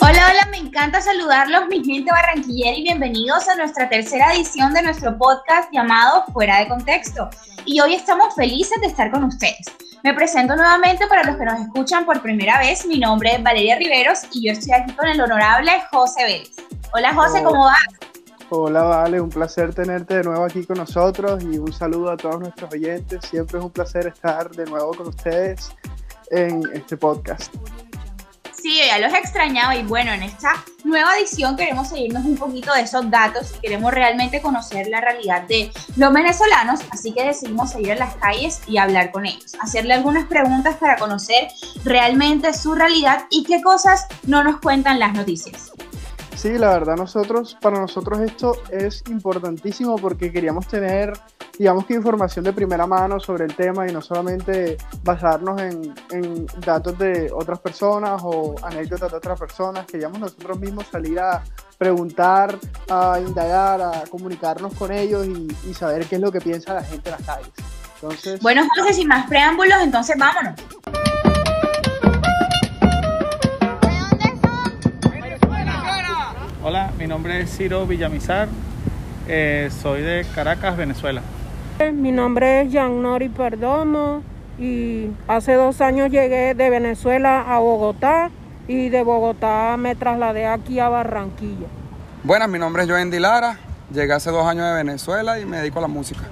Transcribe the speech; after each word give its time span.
Hola, 0.00 0.30
hola, 0.30 0.48
me 0.50 0.58
encanta 0.58 1.00
saludarlos, 1.00 1.66
mi 1.68 1.84
gente 1.84 2.10
barranquillera, 2.10 2.76
y 2.76 2.82
bienvenidos 2.84 3.48
a 3.48 3.56
nuestra 3.56 3.88
tercera 3.88 4.32
edición 4.32 4.72
de 4.72 4.82
nuestro 4.82 5.16
podcast 5.18 5.72
llamado 5.72 6.24
Fuera 6.32 6.60
de 6.60 6.68
Contexto. 6.68 7.28
Y 7.64 7.80
hoy 7.80 7.94
estamos 7.94 8.34
felices 8.34 8.80
de 8.80 8.88
estar 8.88 9.10
con 9.10 9.24
ustedes. 9.24 9.66
Me 10.04 10.14
presento 10.14 10.54
nuevamente 10.54 11.06
para 11.08 11.24
los 11.24 11.36
que 11.36 11.44
nos 11.44 11.60
escuchan 11.60 12.04
por 12.04 12.22
primera 12.22 12.58
vez. 12.58 12.86
Mi 12.86 12.98
nombre 12.98 13.34
es 13.34 13.42
Valeria 13.42 13.76
Riveros 13.76 14.20
y 14.32 14.46
yo 14.46 14.52
estoy 14.52 14.74
aquí 14.74 14.92
con 14.92 15.06
el 15.08 15.20
honorable 15.20 15.72
José 15.90 16.24
Vélez. 16.24 16.56
Hola 16.92 17.12
José, 17.14 17.42
¿cómo 17.42 17.64
vas? 17.64 17.86
Hola 18.50 18.82
Vale, 18.82 19.20
un 19.20 19.30
placer 19.30 19.74
tenerte 19.74 20.18
de 20.18 20.22
nuevo 20.22 20.44
aquí 20.44 20.64
con 20.64 20.76
nosotros 20.76 21.42
y 21.42 21.58
un 21.58 21.72
saludo 21.72 22.12
a 22.12 22.16
todos 22.16 22.38
nuestros 22.38 22.72
oyentes. 22.72 23.24
Siempre 23.28 23.58
es 23.58 23.64
un 23.64 23.70
placer 23.70 24.06
estar 24.06 24.50
de 24.50 24.64
nuevo 24.66 24.94
con 24.94 25.08
ustedes 25.08 25.72
en 26.30 26.62
este 26.72 26.96
podcast. 26.96 27.54
Sí, 28.66 28.80
ya 28.84 28.98
los 28.98 29.14
extrañaba 29.14 29.76
y 29.76 29.84
bueno, 29.84 30.12
en 30.12 30.24
esta 30.24 30.64
nueva 30.82 31.16
edición 31.16 31.56
queremos 31.56 31.88
seguirnos 31.88 32.24
un 32.24 32.36
poquito 32.36 32.72
de 32.72 32.80
esos 32.80 33.08
datos 33.10 33.54
y 33.56 33.60
queremos 33.60 33.92
realmente 33.92 34.40
conocer 34.40 34.88
la 34.88 35.00
realidad 35.00 35.42
de 35.42 35.70
los 35.96 36.12
venezolanos, 36.12 36.80
así 36.90 37.12
que 37.12 37.22
decidimos 37.22 37.70
seguir 37.70 37.90
en 37.90 38.00
las 38.00 38.14
calles 38.16 38.62
y 38.66 38.78
hablar 38.78 39.12
con 39.12 39.24
ellos, 39.24 39.54
hacerle 39.60 39.94
algunas 39.94 40.26
preguntas 40.26 40.76
para 40.78 40.96
conocer 40.96 41.48
realmente 41.84 42.52
su 42.54 42.74
realidad 42.74 43.26
y 43.30 43.44
qué 43.44 43.62
cosas 43.62 44.06
no 44.24 44.42
nos 44.42 44.58
cuentan 44.60 44.98
las 44.98 45.12
noticias. 45.14 45.70
Sí, 46.36 46.58
la 46.58 46.70
verdad 46.70 46.96
nosotros, 46.96 47.56
para 47.60 47.80
nosotros 47.80 48.20
esto 48.20 48.62
es 48.70 49.02
importantísimo 49.08 49.96
porque 49.96 50.30
queríamos 50.30 50.68
tener, 50.68 51.12
digamos 51.58 51.86
que 51.86 51.94
información 51.94 52.44
de 52.44 52.52
primera 52.52 52.86
mano 52.86 53.18
sobre 53.18 53.46
el 53.46 53.56
tema 53.56 53.88
y 53.88 53.92
no 53.92 54.02
solamente 54.02 54.76
basarnos 55.02 55.60
en, 55.62 55.94
en 56.10 56.46
datos 56.60 56.98
de 56.98 57.32
otras 57.32 57.58
personas 57.60 58.20
o 58.22 58.54
anécdotas 58.62 59.10
de 59.10 59.16
otras 59.16 59.40
personas, 59.40 59.86
queríamos 59.86 60.20
nosotros 60.20 60.60
mismos 60.60 60.86
salir 60.88 61.18
a 61.18 61.42
preguntar, 61.78 62.58
a 62.90 63.18
indagar, 63.18 63.80
a 63.80 64.04
comunicarnos 64.10 64.74
con 64.74 64.92
ellos 64.92 65.26
y, 65.26 65.48
y 65.70 65.74
saber 65.74 66.04
qué 66.06 66.16
es 66.16 66.20
lo 66.20 66.30
que 66.30 66.40
piensa 66.40 66.74
la 66.74 66.82
gente 66.82 67.08
en 67.08 67.16
las 67.16 67.26
calles. 67.26 67.52
Entonces, 67.94 68.40
bueno, 68.40 68.60
entonces 68.62 68.96
sin 68.96 69.08
más 69.08 69.26
preámbulos, 69.26 69.78
entonces 69.82 70.16
vámonos. 70.18 70.54
Hola, 76.68 76.90
mi 76.98 77.06
nombre 77.06 77.40
es 77.40 77.56
Ciro 77.56 77.86
Villamizar, 77.86 78.48
eh, 79.28 79.70
soy 79.70 80.02
de 80.02 80.26
Caracas, 80.34 80.76
Venezuela. 80.76 81.22
Mi 81.94 82.10
nombre 82.10 82.62
es 82.62 82.72
Jean 82.72 83.02
Nori 83.02 83.28
Perdomo 83.28 84.24
y 84.58 85.06
hace 85.28 85.52
dos 85.52 85.80
años 85.80 86.10
llegué 86.10 86.54
de 86.54 86.68
Venezuela 86.68 87.42
a 87.42 87.60
Bogotá 87.60 88.32
y 88.66 88.88
de 88.88 89.04
Bogotá 89.04 89.76
me 89.76 89.94
trasladé 89.94 90.46
aquí 90.48 90.80
a 90.80 90.88
Barranquilla. 90.88 91.68
Buenas, 92.24 92.48
mi 92.48 92.58
nombre 92.58 92.82
es 92.82 92.90
Joen 92.90 93.12
Lara, 93.22 93.58
llegué 93.94 94.14
hace 94.14 94.32
dos 94.32 94.44
años 94.44 94.66
de 94.66 94.74
Venezuela 94.74 95.38
y 95.38 95.46
me 95.46 95.58
dedico 95.58 95.78
a 95.78 95.82
la 95.82 95.88
música. 95.88 96.22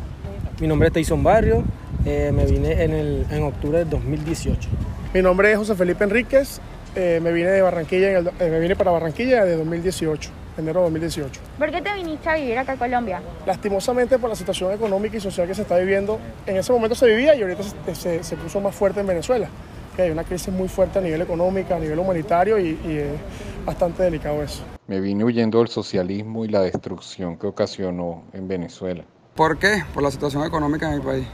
Mi 0.60 0.66
nombre 0.66 0.88
es 0.88 0.94
Tyson 0.94 1.22
Barrio, 1.22 1.62
eh, 2.04 2.32
me 2.34 2.44
vine 2.44 2.82
en, 2.82 2.90
el, 2.90 3.24
en 3.30 3.44
octubre 3.44 3.78
de 3.78 3.84
2018. 3.84 4.68
Mi 5.14 5.22
nombre 5.22 5.52
es 5.52 5.58
José 5.58 5.76
Felipe 5.76 6.02
Enríquez, 6.02 6.60
eh, 6.94 7.20
me 7.22 7.32
vine 7.32 7.50
de 7.50 7.62
Barranquilla, 7.62 8.10
en 8.10 8.16
el, 8.16 8.28
eh, 8.28 8.50
me 8.50 8.60
vine 8.60 8.76
para 8.76 8.90
Barranquilla 8.90 9.44
de 9.44 9.56
2018, 9.56 10.30
enero 10.58 10.80
de 10.80 10.84
2018. 10.84 11.40
¿Por 11.58 11.70
qué 11.70 11.82
te 11.82 11.94
viniste 11.94 12.28
a 12.28 12.34
vivir 12.34 12.58
acá 12.58 12.72
a 12.72 12.76
Colombia? 12.76 13.20
Lastimosamente 13.46 14.18
por 14.18 14.30
la 14.30 14.36
situación 14.36 14.72
económica 14.72 15.16
y 15.16 15.20
social 15.20 15.46
que 15.46 15.54
se 15.54 15.62
está 15.62 15.76
viviendo, 15.78 16.18
en 16.46 16.56
ese 16.56 16.72
momento 16.72 16.94
se 16.94 17.06
vivía 17.06 17.34
y 17.34 17.42
ahorita 17.42 17.62
se, 17.62 17.94
se, 17.94 18.24
se 18.24 18.36
puso 18.36 18.60
más 18.60 18.74
fuerte 18.74 19.00
en 19.00 19.06
Venezuela, 19.06 19.48
que 19.96 20.02
hay 20.02 20.10
una 20.10 20.24
crisis 20.24 20.52
muy 20.52 20.68
fuerte 20.68 20.98
a 20.98 21.02
nivel 21.02 21.22
económico, 21.22 21.74
a 21.74 21.78
nivel 21.78 21.98
humanitario 21.98 22.58
y, 22.58 22.78
y 22.84 22.98
es 22.98 23.64
bastante 23.64 24.02
delicado 24.02 24.42
eso. 24.42 24.62
Me 24.86 25.00
vine 25.00 25.24
huyendo 25.24 25.58
del 25.58 25.68
socialismo 25.68 26.44
y 26.44 26.48
la 26.48 26.60
destrucción 26.60 27.38
que 27.38 27.46
ocasionó 27.46 28.24
en 28.32 28.46
Venezuela. 28.46 29.04
¿Por 29.34 29.58
qué? 29.58 29.82
Por 29.92 30.02
la 30.02 30.10
situación 30.10 30.44
económica 30.44 30.86
en 30.86 30.94
el 30.94 31.00
país. 31.00 31.26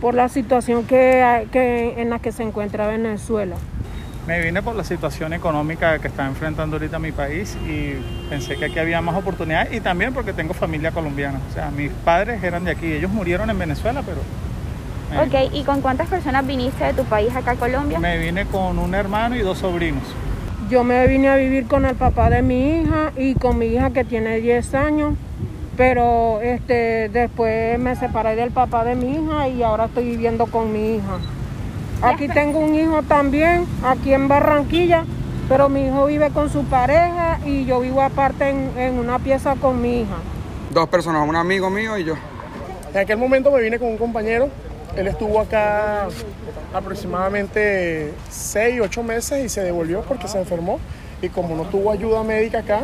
Por 0.00 0.14
la 0.14 0.28
situación 0.28 0.84
que, 0.84 1.48
que 1.50 2.00
en 2.00 2.10
la 2.10 2.18
que 2.18 2.30
se 2.30 2.42
encuentra 2.42 2.86
Venezuela. 2.86 3.56
Me 4.26 4.40
vine 4.40 4.62
por 4.62 4.74
la 4.74 4.84
situación 4.84 5.34
económica 5.34 5.98
que 5.98 6.08
está 6.08 6.24
enfrentando 6.26 6.76
ahorita 6.76 6.98
mi 6.98 7.12
país 7.12 7.58
y 7.68 7.92
pensé 8.30 8.56
que 8.56 8.64
aquí 8.64 8.78
había 8.78 9.02
más 9.02 9.16
oportunidades 9.16 9.74
y 9.74 9.80
también 9.80 10.14
porque 10.14 10.32
tengo 10.32 10.54
familia 10.54 10.92
colombiana. 10.92 11.40
O 11.50 11.52
sea, 11.52 11.70
mis 11.70 11.90
padres 11.90 12.42
eran 12.42 12.64
de 12.64 12.70
aquí, 12.70 12.90
ellos 12.90 13.10
murieron 13.10 13.50
en 13.50 13.58
Venezuela, 13.58 14.02
pero... 14.02 14.20
Ok, 15.22 15.52
¿y 15.52 15.62
con 15.64 15.82
cuántas 15.82 16.08
personas 16.08 16.46
viniste 16.46 16.84
de 16.84 16.94
tu 16.94 17.04
país 17.04 17.36
acá 17.36 17.50
a 17.52 17.56
Colombia? 17.56 18.00
Me 18.00 18.16
vine 18.16 18.46
con 18.46 18.78
un 18.78 18.94
hermano 18.94 19.36
y 19.36 19.40
dos 19.40 19.58
sobrinos. 19.58 20.02
Yo 20.70 20.82
me 20.84 21.06
vine 21.06 21.28
a 21.28 21.36
vivir 21.36 21.66
con 21.66 21.84
el 21.84 21.94
papá 21.94 22.30
de 22.30 22.40
mi 22.40 22.80
hija 22.80 23.12
y 23.16 23.34
con 23.34 23.58
mi 23.58 23.66
hija 23.66 23.90
que 23.90 24.04
tiene 24.04 24.40
10 24.40 24.74
años, 24.74 25.14
pero 25.76 26.40
este, 26.40 27.10
después 27.10 27.78
me 27.78 27.94
separé 27.94 28.36
del 28.36 28.52
papá 28.52 28.84
de 28.84 28.94
mi 28.94 29.16
hija 29.16 29.48
y 29.48 29.62
ahora 29.62 29.84
estoy 29.84 30.04
viviendo 30.04 30.46
con 30.46 30.72
mi 30.72 30.96
hija. 30.96 31.18
Aquí 32.04 32.28
tengo 32.28 32.58
un 32.58 32.74
hijo 32.74 33.02
también, 33.02 33.64
aquí 33.82 34.12
en 34.12 34.28
Barranquilla, 34.28 35.04
pero 35.48 35.70
mi 35.70 35.86
hijo 35.86 36.04
vive 36.04 36.28
con 36.30 36.50
su 36.50 36.64
pareja 36.64 37.40
y 37.46 37.64
yo 37.64 37.80
vivo 37.80 38.02
aparte 38.02 38.50
en, 38.50 38.70
en, 38.76 38.98
una 38.98 39.18
pieza 39.18 39.56
con 39.56 39.80
mi 39.80 40.02
hija. 40.02 40.16
Dos 40.70 40.86
personas, 40.90 41.26
un 41.26 41.34
amigo 41.34 41.70
mío 41.70 41.96
y 41.96 42.04
yo. 42.04 42.14
En 42.92 43.00
aquel 43.00 43.16
momento 43.16 43.50
me 43.50 43.62
vine 43.62 43.78
con 43.78 43.88
un 43.88 43.96
compañero, 43.96 44.50
él 44.96 45.06
estuvo 45.06 45.40
acá 45.40 46.08
aproximadamente 46.74 48.12
seis, 48.28 48.80
ocho 48.82 49.02
meses 49.02 49.42
y 49.42 49.48
se 49.48 49.62
devolvió 49.62 50.02
porque 50.02 50.28
se 50.28 50.38
enfermó 50.38 50.80
y 51.22 51.30
como 51.30 51.56
no 51.56 51.64
tuvo 51.64 51.90
ayuda 51.90 52.22
médica 52.22 52.58
acá, 52.58 52.80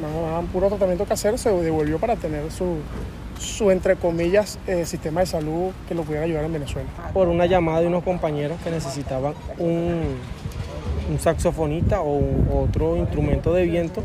no, 0.00 0.44
puro 0.52 0.68
tratamiento 0.68 1.04
casero, 1.04 1.38
se 1.38 1.50
devolvió 1.50 1.98
para 1.98 2.16
tener 2.16 2.50
su, 2.50 2.78
su, 3.38 3.70
entre 3.70 3.96
comillas, 3.96 4.58
eh, 4.66 4.84
sistema 4.86 5.20
de 5.20 5.26
salud 5.26 5.72
que 5.88 5.94
lo 5.94 6.02
pudiera 6.02 6.24
ayudar 6.24 6.44
en 6.44 6.52
Venezuela. 6.52 6.88
Por 7.12 7.28
una 7.28 7.46
llamada 7.46 7.80
de 7.80 7.86
unos 7.86 8.02
compañeros 8.02 8.58
que 8.62 8.70
necesitaban 8.70 9.34
un, 9.58 10.16
un 11.10 11.18
saxofonista 11.18 12.00
o 12.00 12.16
un, 12.16 12.48
otro 12.52 12.96
instrumento 12.96 13.52
de 13.52 13.64
viento 13.64 14.02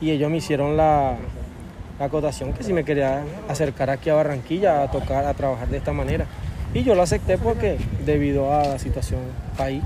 y 0.00 0.10
ellos 0.10 0.30
me 0.30 0.38
hicieron 0.38 0.76
la, 0.76 1.16
la 1.98 2.06
acotación 2.06 2.52
que 2.52 2.62
si 2.62 2.72
me 2.72 2.84
quería 2.84 3.22
acercar 3.48 3.90
aquí 3.90 4.10
a 4.10 4.14
Barranquilla 4.14 4.82
a 4.82 4.90
tocar, 4.90 5.24
a 5.24 5.34
trabajar 5.34 5.68
de 5.68 5.78
esta 5.78 5.92
manera. 5.92 6.26
Y 6.72 6.82
yo 6.82 6.94
lo 6.94 7.02
acepté 7.02 7.38
porque 7.38 7.78
debido 8.04 8.52
a 8.52 8.64
la 8.64 8.78
situación 8.78 9.20
país. 9.56 9.82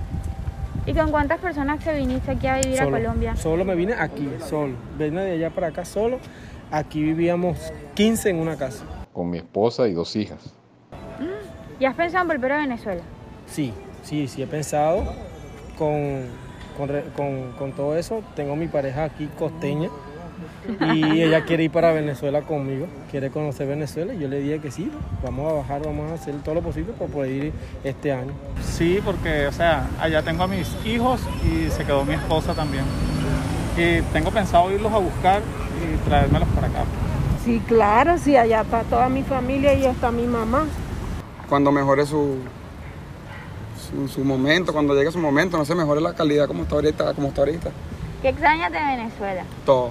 ¿Y 0.87 0.95
con 0.95 1.11
cuántas 1.11 1.39
personas 1.39 1.85
te 1.85 1.93
viniste 1.95 2.31
aquí 2.31 2.47
a 2.47 2.57
vivir 2.57 2.79
solo, 2.79 2.97
a 2.97 3.01
Colombia? 3.01 3.37
Solo 3.37 3.65
me 3.67 3.75
vine 3.75 3.93
aquí, 3.93 4.27
solo. 4.49 4.73
Vine 4.99 5.23
de 5.23 5.33
allá 5.33 5.51
para 5.51 5.67
acá 5.67 5.85
solo. 5.85 6.19
Aquí 6.71 7.03
vivíamos 7.03 7.59
15 7.95 8.31
en 8.31 8.37
una 8.37 8.57
casa. 8.57 8.85
Con 9.13 9.31
mi 9.31 9.39
esposa 9.39 9.89
y 9.89 9.95
dos 9.95 10.15
hijas. 10.17 10.55
¿Y 11.81 11.85
has 11.85 11.95
pensado 11.95 12.23
en 12.23 12.29
volver 12.29 12.53
a 12.53 12.59
Venezuela? 12.59 13.03
Sí, 13.47 13.73
sí, 14.03 14.29
sí 14.29 14.43
he 14.43 14.47
pensado 14.47 15.05
con, 15.79 16.27
con, 16.77 16.89
con, 17.17 17.53
con 17.53 17.73
todo 17.73 17.97
eso. 17.97 18.23
Tengo 18.37 18.57
mi 18.57 18.69
pareja 18.69 19.05
aquí 19.05 19.29
costeña 19.39 19.89
y 20.95 21.23
ella 21.23 21.45
quiere 21.45 21.65
ir 21.65 21.71
para 21.71 21.93
Venezuela 21.93 22.43
conmigo, 22.43 22.87
quiere 23.11 23.31
conocer 23.31 23.67
Venezuela 23.67 24.15
y 24.15 24.19
yo 24.19 24.29
le 24.29 24.41
dije 24.41 24.61
que 24.61 24.71
sí, 24.71 24.91
vamos 25.23 25.51
a 25.51 25.55
bajar, 25.55 25.83
vamos 25.85 26.11
a 26.11 26.15
hacer 26.15 26.35
todo 26.43 26.57
lo 26.57 26.63
posible 26.63 26.93
para 26.93 27.11
poder 27.11 27.31
ir 27.31 27.53
este 27.85 28.13
año. 28.13 28.33
Sí, 28.63 29.01
porque, 29.05 29.47
o 29.47 29.53
sea, 29.53 29.89
allá 30.01 30.23
tengo 30.23 30.45
a 30.45 30.47
mis 30.47 30.69
hijos 30.85 31.21
y 31.45 31.71
se 31.71 31.85
quedó 31.85 32.05
mi 32.05 32.15
esposa 32.15 32.55
también. 32.55 32.85
Y 33.77 34.03
tengo 34.13 34.31
pensado 34.31 34.71
irlos 34.73 34.93
a 34.93 34.99
buscar 34.99 35.41
y 35.81 36.09
traérmelos 36.09 36.48
para 36.61 36.73
acá. 36.73 36.85
Sí, 37.45 37.63
claro, 37.67 38.19
sí, 38.19 38.37
allá 38.37 38.63
está 38.63 38.83
toda 38.83 39.09
mi 39.09 39.23
familia 39.23 39.75
y 39.75 39.87
está 39.87 40.11
mi 40.11 40.27
mamá. 40.27 40.67
Cuando 41.49 41.73
mejore 41.73 42.05
su, 42.05 42.37
su, 43.91 44.09
su 44.09 44.25
momento, 44.25 44.73
cuando 44.73 44.95
llegue 44.95 45.11
su 45.13 45.19
momento, 45.19 45.57
no 45.57 45.65
se 45.65 45.75
mejore 45.75 46.01
la 46.01 46.15
calidad 46.15 46.47
como 46.47 46.65
está 46.65 46.75
ahorita, 46.75 47.15
como 47.15 47.29
está 47.29 47.43
ahorita. 47.43 47.71
¿Qué 48.21 48.31
extrañas 48.31 48.73
de 48.73 48.79
Venezuela? 48.79 49.45
Todo. 49.65 49.91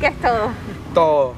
¿Qué 0.00 0.08
es 0.08 0.20
todo? 0.20 0.50
Todo. 0.94 1.34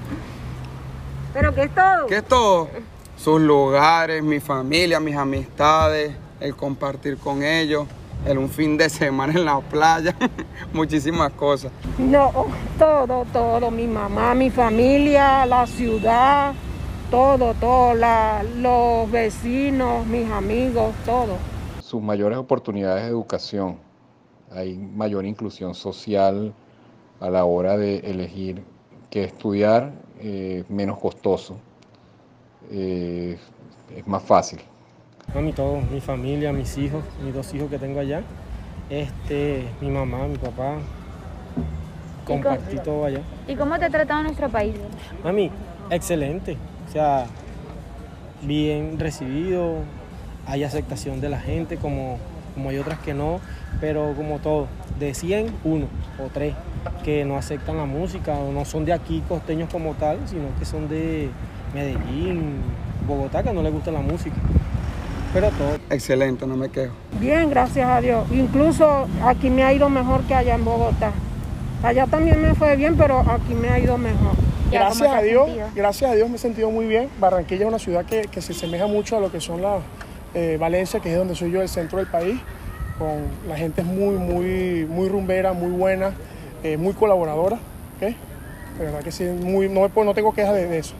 ¿Pero 1.33 1.55
qué 1.55 1.63
es 1.63 1.75
todo? 1.75 2.07
¿Qué 2.09 2.17
es 2.17 2.25
todo? 2.25 2.69
Sus 3.17 3.41
lugares, 3.41 4.23
mi 4.23 4.41
familia, 4.41 4.99
mis 4.99 5.17
amistades, 5.17 6.15
el 6.41 6.57
compartir 6.57 7.17
con 7.19 7.43
ellos, 7.43 7.87
el 8.27 8.39
un 8.39 8.49
fin 8.49 8.77
de 8.77 8.89
semana 8.89 9.33
en 9.33 9.45
la 9.45 9.61
playa, 9.61 10.15
muchísimas 10.73 11.33
cosas. 11.33 11.73
No, 11.99 12.31
todo, 12.79 13.25
todo, 13.33 13.71
mi 13.71 13.87
mamá, 13.87 14.35
mi 14.35 14.51
familia, 14.51 15.47
la 15.47 15.67
ciudad, 15.67 16.55
todo, 17.11 17.55
todo, 17.55 17.95
la, 17.95 18.43
los 18.57 19.11
vecinos, 19.11 20.07
mis 20.07 20.31
amigos, 20.31 20.95
todo. 21.05 21.37
Sus 21.81 22.03
mayores 22.03 22.39
oportunidades 22.39 23.05
de 23.05 23.09
educación, 23.09 23.79
hay 24.51 24.77
mayor 24.77 25.25
inclusión 25.25 25.75
social 25.75 26.53
a 27.21 27.31
la 27.31 27.45
hora 27.45 27.77
de 27.77 27.99
elegir 27.99 28.63
qué 29.11 29.25
estudiar, 29.25 29.93
eh, 30.21 30.65
menos 30.69 30.99
costoso, 30.99 31.57
eh, 32.71 33.39
es 33.97 34.07
más 34.07 34.23
fácil. 34.23 34.61
A 35.35 35.41
mí 35.41 35.53
todo, 35.53 35.81
mi 35.93 36.01
familia, 36.01 36.53
mis 36.53 36.79
hijos, 36.79 37.05
mis 37.23 37.35
dos 37.35 37.53
hijos 37.53 37.69
que 37.69 37.79
tengo 37.79 38.01
allá, 38.01 38.23
este, 38.89 39.65
mi 39.81 39.91
mamá, 39.91 40.27
mi 40.27 40.39
papá. 40.39 40.77
Compartí 42.25 42.77
todo 42.79 43.05
allá. 43.05 43.21
¿Y 43.47 43.55
cómo 43.55 43.79
te 43.79 43.85
ha 43.85 43.91
tratado 43.91 44.23
nuestro 44.23 44.49
país? 44.49 44.75
Mami, 45.23 45.51
excelente. 45.91 46.57
O 46.89 46.93
sea, 46.93 47.27
bien 48.43 48.99
recibido, 48.99 49.77
hay 50.47 50.65
aceptación 50.65 51.21
de 51.21 51.29
la 51.29 51.39
gente, 51.39 51.77
como, 51.77 52.17
como 52.55 52.71
hay 52.71 52.79
otras 52.79 52.99
que 53.01 53.13
no, 53.13 53.41
pero 53.83 54.15
como 54.17 54.39
todo, 54.39 54.67
de 54.99 55.13
100, 55.13 55.55
uno 55.65 55.87
o 56.19 56.29
tres 56.33 56.55
que 57.05 57.27
no 57.27 57.37
aceptan 57.37 57.77
la 57.77 57.85
música 57.85 58.33
o 58.33 58.51
no 58.51 58.65
son 58.65 58.87
de 58.87 58.95
aquí 58.95 59.23
costeños 59.29 59.71
como 59.71 59.93
tal, 59.95 60.19
sino 60.27 60.49
que 60.59 60.65
son 60.65 60.89
de 60.89 61.29
Medellín, 61.75 62.63
Bogotá, 63.07 63.43
que 63.43 63.53
no 63.53 63.63
les 63.63 63.73
gusta 63.73 63.91
la 63.91 64.01
música. 64.01 64.37
Pero 65.41 65.51
todo. 65.53 65.79
Excelente, 65.91 66.49
no 66.49 66.57
me 66.57 66.69
quejo. 66.69 66.93
Bien, 67.21 67.49
gracias 67.49 67.89
a 67.89 68.01
Dios. 68.01 68.27
Incluso 68.33 69.07
aquí 69.23 69.51
me 69.51 69.63
ha 69.63 69.73
ido 69.73 69.89
mejor 69.89 70.23
que 70.23 70.35
allá 70.35 70.57
en 70.57 70.65
Bogotá. 70.65 71.13
Allá 71.85 72.07
también 72.07 72.43
me 72.43 72.55
fue 72.57 72.75
bien, 72.75 72.97
pero 72.97 73.21
aquí 73.21 73.55
me 73.55 73.69
ha 73.69 73.79
ido 73.79 73.97
mejor. 73.99 74.33
Gracias 74.73 75.09
a 75.09 75.23
Dios, 75.23 75.49
gracias 75.77 76.11
a 76.11 76.15
Dios 76.15 76.29
me 76.29 76.35
he 76.35 76.39
sentido 76.39 76.73
muy 76.73 76.87
bien. 76.87 77.09
Barranquilla 77.21 77.63
es 77.63 77.69
una 77.69 77.79
ciudad 77.79 78.05
que, 78.05 78.23
que 78.23 78.43
se 78.43 78.53
asemeja 78.53 78.89
mucho 78.89 79.17
a 79.17 79.21
lo 79.21 79.31
que 79.31 79.41
son 79.41 79.63
las 79.63 79.81
eh, 80.35 80.57
Valencia, 80.61 80.99
que 80.99 81.13
es 81.13 81.17
donde 81.17 81.37
soy 81.37 81.53
yo, 81.53 81.63
el 81.63 81.69
centro 81.69 81.99
del 81.99 82.09
país. 82.09 82.41
Con 82.99 83.29
la 83.49 83.57
gente 83.57 83.83
es 83.83 83.87
muy, 83.87 84.17
muy, 84.17 84.87
muy 84.87 85.09
rumbera, 85.09 85.53
muy 85.53 85.71
buena, 85.71 86.15
eh, 86.65 86.77
muy 86.77 86.95
colaboradora. 86.95 87.61
¿okay? 87.97 88.17
De 88.77 88.87
verdad 88.87 89.05
que 89.05 89.13
sí, 89.13 89.23
muy, 89.23 89.69
no, 89.69 89.89
tengo 90.15 90.35
quejas 90.35 90.55
de, 90.55 90.67
de 90.67 90.79
eso. 90.79 90.95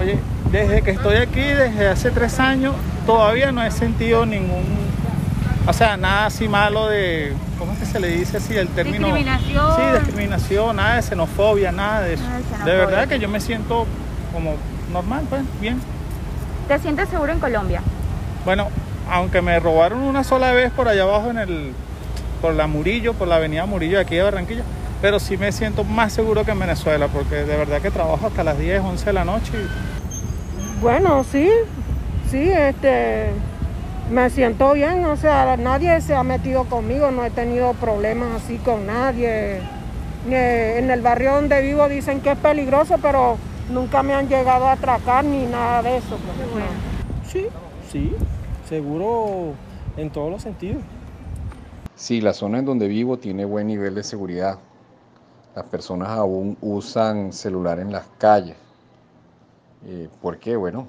Oye, 0.00 0.18
desde 0.52 0.82
que 0.82 0.92
estoy 0.92 1.16
aquí, 1.16 1.40
desde 1.40 1.88
hace 1.88 2.10
tres 2.10 2.38
años, 2.38 2.74
todavía 3.04 3.50
no 3.50 3.62
he 3.62 3.70
sentido 3.70 4.24
ningún, 4.26 4.64
o 5.66 5.72
sea, 5.72 5.96
nada 5.96 6.26
así 6.26 6.48
malo 6.48 6.88
de, 6.88 7.32
¿cómo 7.58 7.72
es 7.72 7.78
que 7.78 7.86
se 7.86 7.98
le 7.98 8.08
dice 8.08 8.36
así 8.36 8.56
el 8.56 8.68
término? 8.68 9.06
Discriminación. 9.06 9.76
Sí, 9.76 9.82
discriminación, 9.98 10.76
nada 10.76 10.96
de 10.96 11.02
xenofobia, 11.02 11.72
nada 11.72 12.02
de 12.02 12.14
eso. 12.14 12.22
Nada 12.22 12.64
de 12.64 12.76
verdad 12.76 13.08
que 13.08 13.18
yo 13.18 13.28
me 13.28 13.40
siento 13.40 13.86
como 14.32 14.54
normal, 14.92 15.24
pues, 15.28 15.42
bien. 15.60 15.80
¿Te 16.68 16.78
sientes 16.78 17.08
seguro 17.08 17.32
en 17.32 17.40
Colombia? 17.40 17.82
Bueno, 18.44 18.68
aunque 19.10 19.42
me 19.42 19.58
robaron 19.58 20.02
una 20.02 20.22
sola 20.22 20.52
vez 20.52 20.70
por 20.70 20.88
allá 20.88 21.02
abajo 21.02 21.30
en 21.30 21.38
el, 21.38 21.72
por 22.40 22.54
la 22.54 22.66
Murillo, 22.66 23.14
por 23.14 23.26
la 23.26 23.36
avenida 23.36 23.66
Murillo 23.66 23.96
de 23.96 24.02
aquí 24.02 24.14
de 24.14 24.22
Barranquilla, 24.22 24.62
pero 25.00 25.18
sí 25.20 25.36
me 25.36 25.52
siento 25.52 25.84
más 25.84 26.12
seguro 26.12 26.44
que 26.44 26.50
en 26.50 26.58
Venezuela, 26.58 27.08
porque 27.08 27.36
de 27.36 27.56
verdad 27.56 27.80
que 27.80 27.90
trabajo 27.90 28.26
hasta 28.26 28.42
las 28.44 28.58
10, 28.58 28.82
11 28.82 29.06
de 29.06 29.12
la 29.12 29.24
noche 29.24 29.52
y 29.54 30.82
Bueno, 30.82 31.24
sí, 31.24 31.48
sí, 32.30 32.50
este, 32.50 33.30
me 34.10 34.30
siento 34.30 34.72
bien, 34.72 35.04
o 35.04 35.16
sea, 35.16 35.56
nadie 35.56 36.00
se 36.00 36.14
ha 36.14 36.22
metido 36.22 36.64
conmigo, 36.64 37.10
no 37.10 37.24
he 37.24 37.30
tenido 37.30 37.74
problemas 37.74 38.42
así 38.42 38.56
con 38.58 38.86
nadie. 38.86 39.60
Ni 40.26 40.34
En 40.34 40.90
el 40.90 41.00
barrio 41.00 41.34
donde 41.34 41.62
vivo 41.62 41.88
dicen 41.88 42.20
que 42.20 42.32
es 42.32 42.38
peligroso, 42.38 42.96
pero 43.00 43.38
nunca 43.70 44.02
me 44.02 44.14
han 44.14 44.28
llegado 44.28 44.66
a 44.66 44.72
atracar 44.72 45.24
ni 45.24 45.46
nada 45.46 45.82
de 45.82 45.98
eso. 45.98 46.18
pues, 46.18 46.64
no. 46.64 47.30
Sí, 47.30 47.46
sí, 47.90 48.16
seguro 48.68 49.54
en 49.96 50.10
todos 50.10 50.30
los 50.30 50.42
sentidos. 50.42 50.82
Sí, 51.94 52.20
la 52.20 52.32
zona 52.32 52.58
en 52.58 52.64
donde 52.64 52.88
vivo 52.88 53.18
tiene 53.18 53.44
buen 53.44 53.66
nivel 53.66 53.94
de 53.94 54.04
seguridad. 54.04 54.58
Las 55.54 55.66
personas 55.66 56.08
aún 56.08 56.56
usan 56.62 57.34
celular 57.34 57.80
en 57.80 57.92
las 57.92 58.06
calles. 58.18 58.56
Eh, 59.84 60.08
¿Por 60.20 60.38
qué? 60.38 60.56
Bueno, 60.56 60.86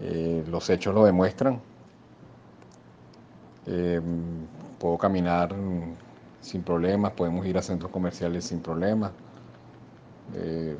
eh, 0.00 0.44
los 0.48 0.68
hechos 0.70 0.94
lo 0.94 1.04
demuestran. 1.04 1.60
Eh, 3.66 4.00
puedo 4.78 4.98
caminar 4.98 5.54
sin 6.40 6.62
problemas, 6.62 7.12
podemos 7.12 7.46
ir 7.46 7.56
a 7.58 7.62
centros 7.62 7.90
comerciales 7.90 8.44
sin 8.44 8.60
problemas. 8.60 9.12
Eh, 10.32 10.78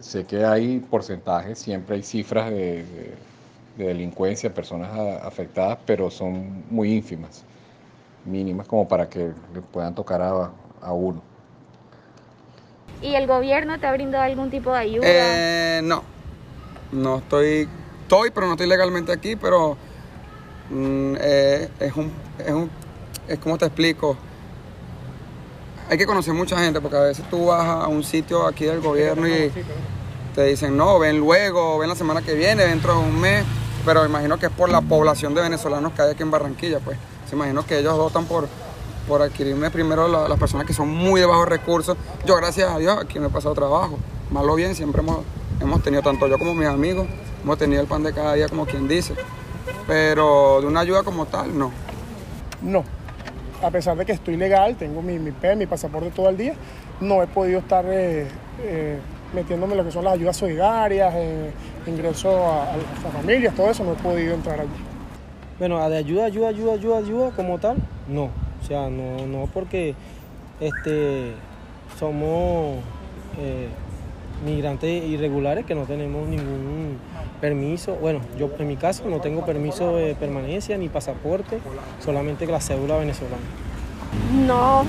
sé 0.00 0.26
que 0.26 0.44
hay 0.44 0.80
porcentajes, 0.80 1.58
siempre 1.58 1.96
hay 1.96 2.02
cifras 2.02 2.50
de, 2.50 2.84
de- 2.84 3.18
de 3.76 3.84
delincuencia, 3.86 4.52
personas 4.52 4.90
afectadas, 5.22 5.78
pero 5.86 6.10
son 6.10 6.64
muy 6.70 6.92
ínfimas, 6.92 7.44
mínimas 8.24 8.68
como 8.68 8.88
para 8.88 9.08
que 9.08 9.34
le 9.54 9.62
puedan 9.62 9.94
tocar 9.94 10.22
a 10.22 10.92
uno. 10.94 11.29
¿Y 13.02 13.14
el 13.14 13.26
gobierno 13.26 13.78
te 13.78 13.86
ha 13.86 13.92
brindado 13.92 14.24
algún 14.24 14.50
tipo 14.50 14.72
de 14.72 14.78
ayuda? 14.78 15.06
Eh, 15.06 15.80
no, 15.82 16.02
no 16.92 17.18
estoy, 17.18 17.68
estoy, 18.02 18.30
pero 18.30 18.46
no 18.46 18.52
estoy 18.52 18.66
legalmente 18.66 19.12
aquí, 19.12 19.36
pero 19.36 19.76
mm, 20.70 21.14
eh, 21.18 21.68
es 21.80 21.96
un, 21.96 22.12
es 22.38 22.52
un, 22.52 22.70
es 23.26 23.38
como 23.38 23.56
te 23.56 23.66
explico, 23.66 24.16
hay 25.90 25.98
que 25.98 26.06
conocer 26.06 26.34
mucha 26.34 26.56
gente, 26.58 26.80
porque 26.80 26.96
a 26.96 27.00
veces 27.00 27.24
tú 27.28 27.46
vas 27.46 27.66
a 27.66 27.88
un 27.88 28.04
sitio 28.04 28.46
aquí 28.46 28.64
del 28.64 28.80
gobierno 28.80 29.26
y 29.26 29.50
te 30.34 30.44
dicen, 30.44 30.76
no, 30.76 31.00
ven 31.00 31.18
luego, 31.18 31.78
ven 31.78 31.88
la 31.88 31.96
semana 31.96 32.22
que 32.22 32.34
viene, 32.34 32.64
dentro 32.64 32.92
de 32.94 33.00
un 33.00 33.20
mes, 33.20 33.44
pero 33.84 34.06
imagino 34.06 34.38
que 34.38 34.46
es 34.46 34.52
por 34.52 34.68
la 34.68 34.82
población 34.82 35.34
de 35.34 35.42
venezolanos 35.42 35.92
que 35.92 36.02
hay 36.02 36.10
aquí 36.12 36.22
en 36.22 36.30
Barranquilla, 36.30 36.78
pues, 36.78 36.96
se 37.28 37.34
imagino 37.34 37.66
que 37.66 37.78
ellos 37.78 37.96
votan 37.96 38.26
por, 38.26 38.46
por 39.10 39.22
adquirirme 39.22 39.70
primero 39.72 40.06
la- 40.06 40.28
las 40.28 40.38
personas 40.38 40.64
que 40.68 40.72
son 40.72 40.88
muy 40.88 41.20
de 41.20 41.26
bajos 41.26 41.48
recursos. 41.48 41.96
Yo, 42.24 42.36
gracias 42.36 42.70
a 42.70 42.78
Dios, 42.78 42.96
aquí 42.96 43.18
no 43.18 43.26
he 43.26 43.30
pasado 43.30 43.56
trabajo. 43.56 43.98
Malo 44.30 44.52
o 44.52 44.54
bien, 44.54 44.76
siempre 44.76 45.02
hemos, 45.02 45.18
hemos 45.60 45.82
tenido, 45.82 46.00
tanto 46.00 46.28
yo 46.28 46.38
como 46.38 46.54
mis 46.54 46.68
amigos, 46.68 47.08
hemos 47.42 47.58
tenido 47.58 47.82
el 47.82 47.88
pan 47.88 48.04
de 48.04 48.12
cada 48.12 48.34
día, 48.34 48.48
como 48.48 48.66
quien 48.66 48.86
dice. 48.86 49.14
Pero 49.88 50.60
de 50.60 50.68
una 50.68 50.80
ayuda 50.80 51.02
como 51.02 51.26
tal, 51.26 51.58
no. 51.58 51.72
No, 52.62 52.84
a 53.64 53.70
pesar 53.72 53.96
de 53.96 54.06
que 54.06 54.12
estoy 54.12 54.36
legal, 54.36 54.76
tengo 54.76 55.02
mi, 55.02 55.18
mi 55.18 55.32
PEN, 55.32 55.58
mi 55.58 55.66
pasaporte 55.66 56.10
todo 56.12 56.28
el 56.28 56.36
día, 56.36 56.54
no 57.00 57.20
he 57.20 57.26
podido 57.26 57.58
estar 57.58 57.84
eh, 57.88 58.28
eh, 58.62 58.98
metiéndome 59.34 59.72
en 59.72 59.78
lo 59.78 59.84
que 59.84 59.90
son 59.90 60.04
las 60.04 60.12
ayudas 60.14 60.36
solidarias, 60.36 61.12
eh, 61.16 61.50
ingreso 61.88 62.30
a, 62.46 62.62
a 62.74 62.76
las 62.76 63.12
familias, 63.12 63.56
todo 63.56 63.70
eso, 63.70 63.82
no 63.82 63.92
he 63.94 63.96
podido 63.96 64.34
entrar 64.34 64.60
allí. 64.60 64.70
Bueno, 65.58 65.78
a 65.78 65.88
de 65.88 65.96
ayuda, 65.98 66.26
ayuda, 66.26 66.48
ayuda, 66.50 66.74
ayuda, 66.74 66.98
ayuda 66.98 67.30
como 67.32 67.58
tal, 67.58 67.76
no. 68.06 68.30
O 68.62 68.66
sea, 68.66 68.90
no, 68.90 69.26
no 69.26 69.48
porque 69.52 69.94
este, 70.60 71.32
somos 71.98 72.76
eh, 73.38 73.68
migrantes 74.44 75.04
irregulares 75.04 75.64
que 75.66 75.74
no 75.74 75.84
tenemos 75.84 76.26
ningún 76.28 76.98
permiso. 77.40 77.94
Bueno, 77.96 78.20
yo 78.38 78.50
en 78.58 78.68
mi 78.68 78.76
caso 78.76 79.04
no 79.08 79.20
tengo 79.20 79.44
permiso 79.44 79.96
de 79.96 80.14
permanencia 80.14 80.76
ni 80.78 80.88
pasaporte, 80.88 81.58
solamente 82.04 82.46
la 82.46 82.60
cédula 82.60 82.96
venezolana. 82.96 83.36
No, 84.46 84.84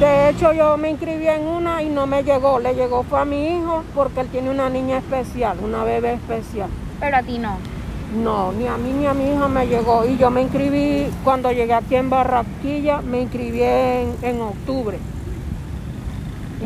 de 0.00 0.30
hecho 0.30 0.52
yo 0.52 0.76
me 0.76 0.90
inscribí 0.90 1.28
en 1.28 1.46
una 1.46 1.82
y 1.82 1.88
no 1.88 2.06
me 2.06 2.22
llegó, 2.22 2.58
le 2.58 2.74
llegó 2.74 3.02
fue 3.02 3.20
a 3.20 3.24
mi 3.24 3.56
hijo 3.56 3.84
porque 3.94 4.20
él 4.20 4.28
tiene 4.28 4.50
una 4.50 4.68
niña 4.68 4.98
especial, 4.98 5.58
una 5.62 5.84
bebé 5.84 6.14
especial. 6.14 6.68
Pero 7.00 7.16
a 7.16 7.22
ti 7.22 7.38
no. 7.38 7.75
No, 8.16 8.50
ni 8.52 8.66
a 8.66 8.76
mí 8.78 8.92
ni 8.92 9.06
a 9.06 9.12
mi 9.12 9.30
hija 9.30 9.46
me 9.48 9.66
llegó. 9.66 10.06
Y 10.06 10.16
yo 10.16 10.30
me 10.30 10.42
inscribí, 10.42 11.08
cuando 11.22 11.52
llegué 11.52 11.74
aquí 11.74 11.96
en 11.96 12.08
Barranquilla, 12.08 13.02
me 13.02 13.20
inscribí 13.20 13.62
en, 13.62 14.40
octubre. 14.40 14.98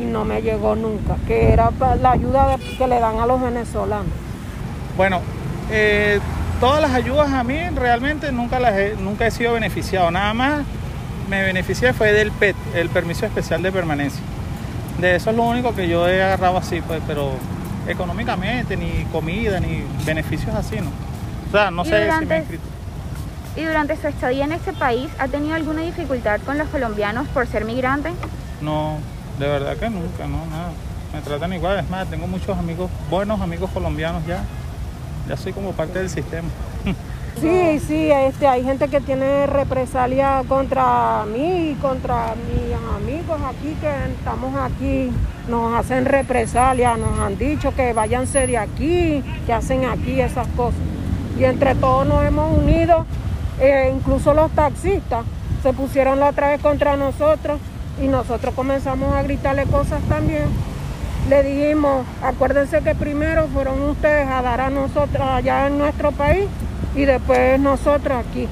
Y 0.01 0.05
no 0.05 0.25
me 0.25 0.41
llegó 0.43 0.77
nunca, 0.77 1.17
que 1.27 1.53
era 1.53 1.71
la 2.01 2.13
ayuda 2.13 2.57
que 2.79 2.87
le 2.87 3.01
dan 3.01 3.19
a 3.19 3.27
los 3.27 3.41
venezolanos. 3.43 4.13
Bueno, 4.97 5.21
eh, 5.71 6.21
todas 6.61 6.81
las 6.81 6.93
ayudas 6.93 7.33
a 7.33 7.43
mí 7.43 7.59
realmente 7.75 8.31
nunca 8.31 8.61
las 8.61 8.75
he, 8.75 8.95
nunca 8.97 9.27
he 9.27 9.31
sido 9.33 9.55
beneficiado. 9.55 10.11
Nada 10.13 10.33
más 10.33 10.63
me 11.29 11.43
beneficié 11.43 11.93
fue 11.93 12.13
del 12.13 12.31
PET, 12.31 12.55
el 12.75 12.89
permiso 12.91 13.27
especial 13.27 13.63
de 13.63 13.73
permanencia. 13.73 14.23
De 15.01 15.17
eso 15.17 15.31
es 15.31 15.37
lo 15.37 15.43
único 15.43 15.75
que 15.75 15.89
yo 15.89 16.07
he 16.09 16.23
agarrado 16.23 16.59
así, 16.59 16.81
pues, 16.83 17.01
pero 17.07 17.33
económicamente, 17.89 18.77
ni 18.77 19.05
comida, 19.11 19.59
ni 19.59 19.83
beneficios 20.05 20.55
así, 20.55 20.77
¿no? 20.77 21.10
O 21.51 21.53
sea, 21.53 21.71
no 21.71 21.85
sé 21.85 21.91
si 21.91 21.95
me 21.97 22.01
he 22.01 22.05
durante- 22.07 22.37
inscrito. 22.39 22.65
¿Y 23.57 23.65
durante 23.65 23.97
su 23.97 24.07
estadía 24.07 24.45
en 24.45 24.53
este 24.53 24.73
país 24.73 25.11
ha 25.19 25.27
tenido 25.29 25.55
alguna 25.57 25.83
dificultad 25.83 26.41
con 26.47 26.57
los 26.57 26.69
colombianos 26.69 27.27
por 27.29 27.47
ser 27.49 27.65
migrante? 27.65 28.13
No, 28.61 28.99
de 29.39 29.49
verdad 29.49 29.77
que 29.77 29.91
nunca, 29.91 30.27
no, 30.29 30.47
nada. 30.47 30.71
Me 31.13 31.21
tratan 31.21 31.53
igual, 31.53 31.81
es 31.81 31.91
más, 31.91 32.09
tengo 32.09 32.29
muchos 32.29 32.57
amigos, 32.57 32.89
buenos 33.11 33.41
amigos 33.41 33.69
colombianos 33.75 34.25
ya. 34.27 34.45
Ya 35.29 35.37
soy 35.37 35.53
como 35.53 35.73
parte 35.73 35.99
del 35.99 36.09
sistema. 36.09 36.49
Sí, 37.41 37.79
sí, 37.87 38.11
este, 38.11 38.47
hay 38.47 38.63
gente 38.65 38.89
que 38.89 39.01
tiene 39.01 39.47
represalia 39.47 40.43
contra 40.49 41.25
mí 41.33 41.71
y 41.71 41.75
contra 41.75 42.35
mis 42.35 42.75
amigos 42.97 43.41
aquí 43.49 43.77
que 43.81 44.13
estamos 44.13 44.55
aquí. 44.57 45.11
Nos 45.49 45.75
hacen 45.75 46.05
represalia, 46.05 46.97
nos 46.97 47.19
han 47.19 47.39
dicho 47.39 47.75
que 47.75 47.93
váyanse 47.93 48.47
de 48.47 48.59
aquí, 48.59 49.23
que 49.47 49.53
hacen 49.53 49.85
aquí 49.87 50.21
esas 50.21 50.47
cosas. 50.49 50.81
Y 51.41 51.45
entre 51.47 51.75
todos 51.75 52.07
nos 52.07 52.23
hemos 52.23 52.55
unido, 52.59 53.07
eh, 53.61 53.91
incluso 53.97 54.35
los 54.35 54.51
taxistas 54.51 55.25
se 55.63 55.73
pusieron 55.73 56.21
la 56.21 56.29
otra 56.29 56.51
vez 56.51 56.61
contra 56.61 56.97
nosotros 56.97 57.59
y 57.99 58.09
nosotros 58.09 58.55
comenzamos 58.55 59.15
a 59.15 59.23
gritarle 59.23 59.65
cosas 59.65 60.03
también. 60.03 60.45
Le 61.31 61.43
dijimos, 61.43 62.05
acuérdense 62.23 62.83
que 62.83 62.95
primero 62.95 63.47
fueron 63.55 63.81
ustedes 63.85 64.29
a 64.29 64.43
dar 64.43 64.61
a 64.61 64.69
nosotros 64.69 65.27
allá 65.27 65.69
en 65.69 65.79
nuestro 65.79 66.13
país 66.13 66.45
y 66.95 67.07
después 67.07 67.59
nosotros 67.59 68.19
aquí. 68.19 68.47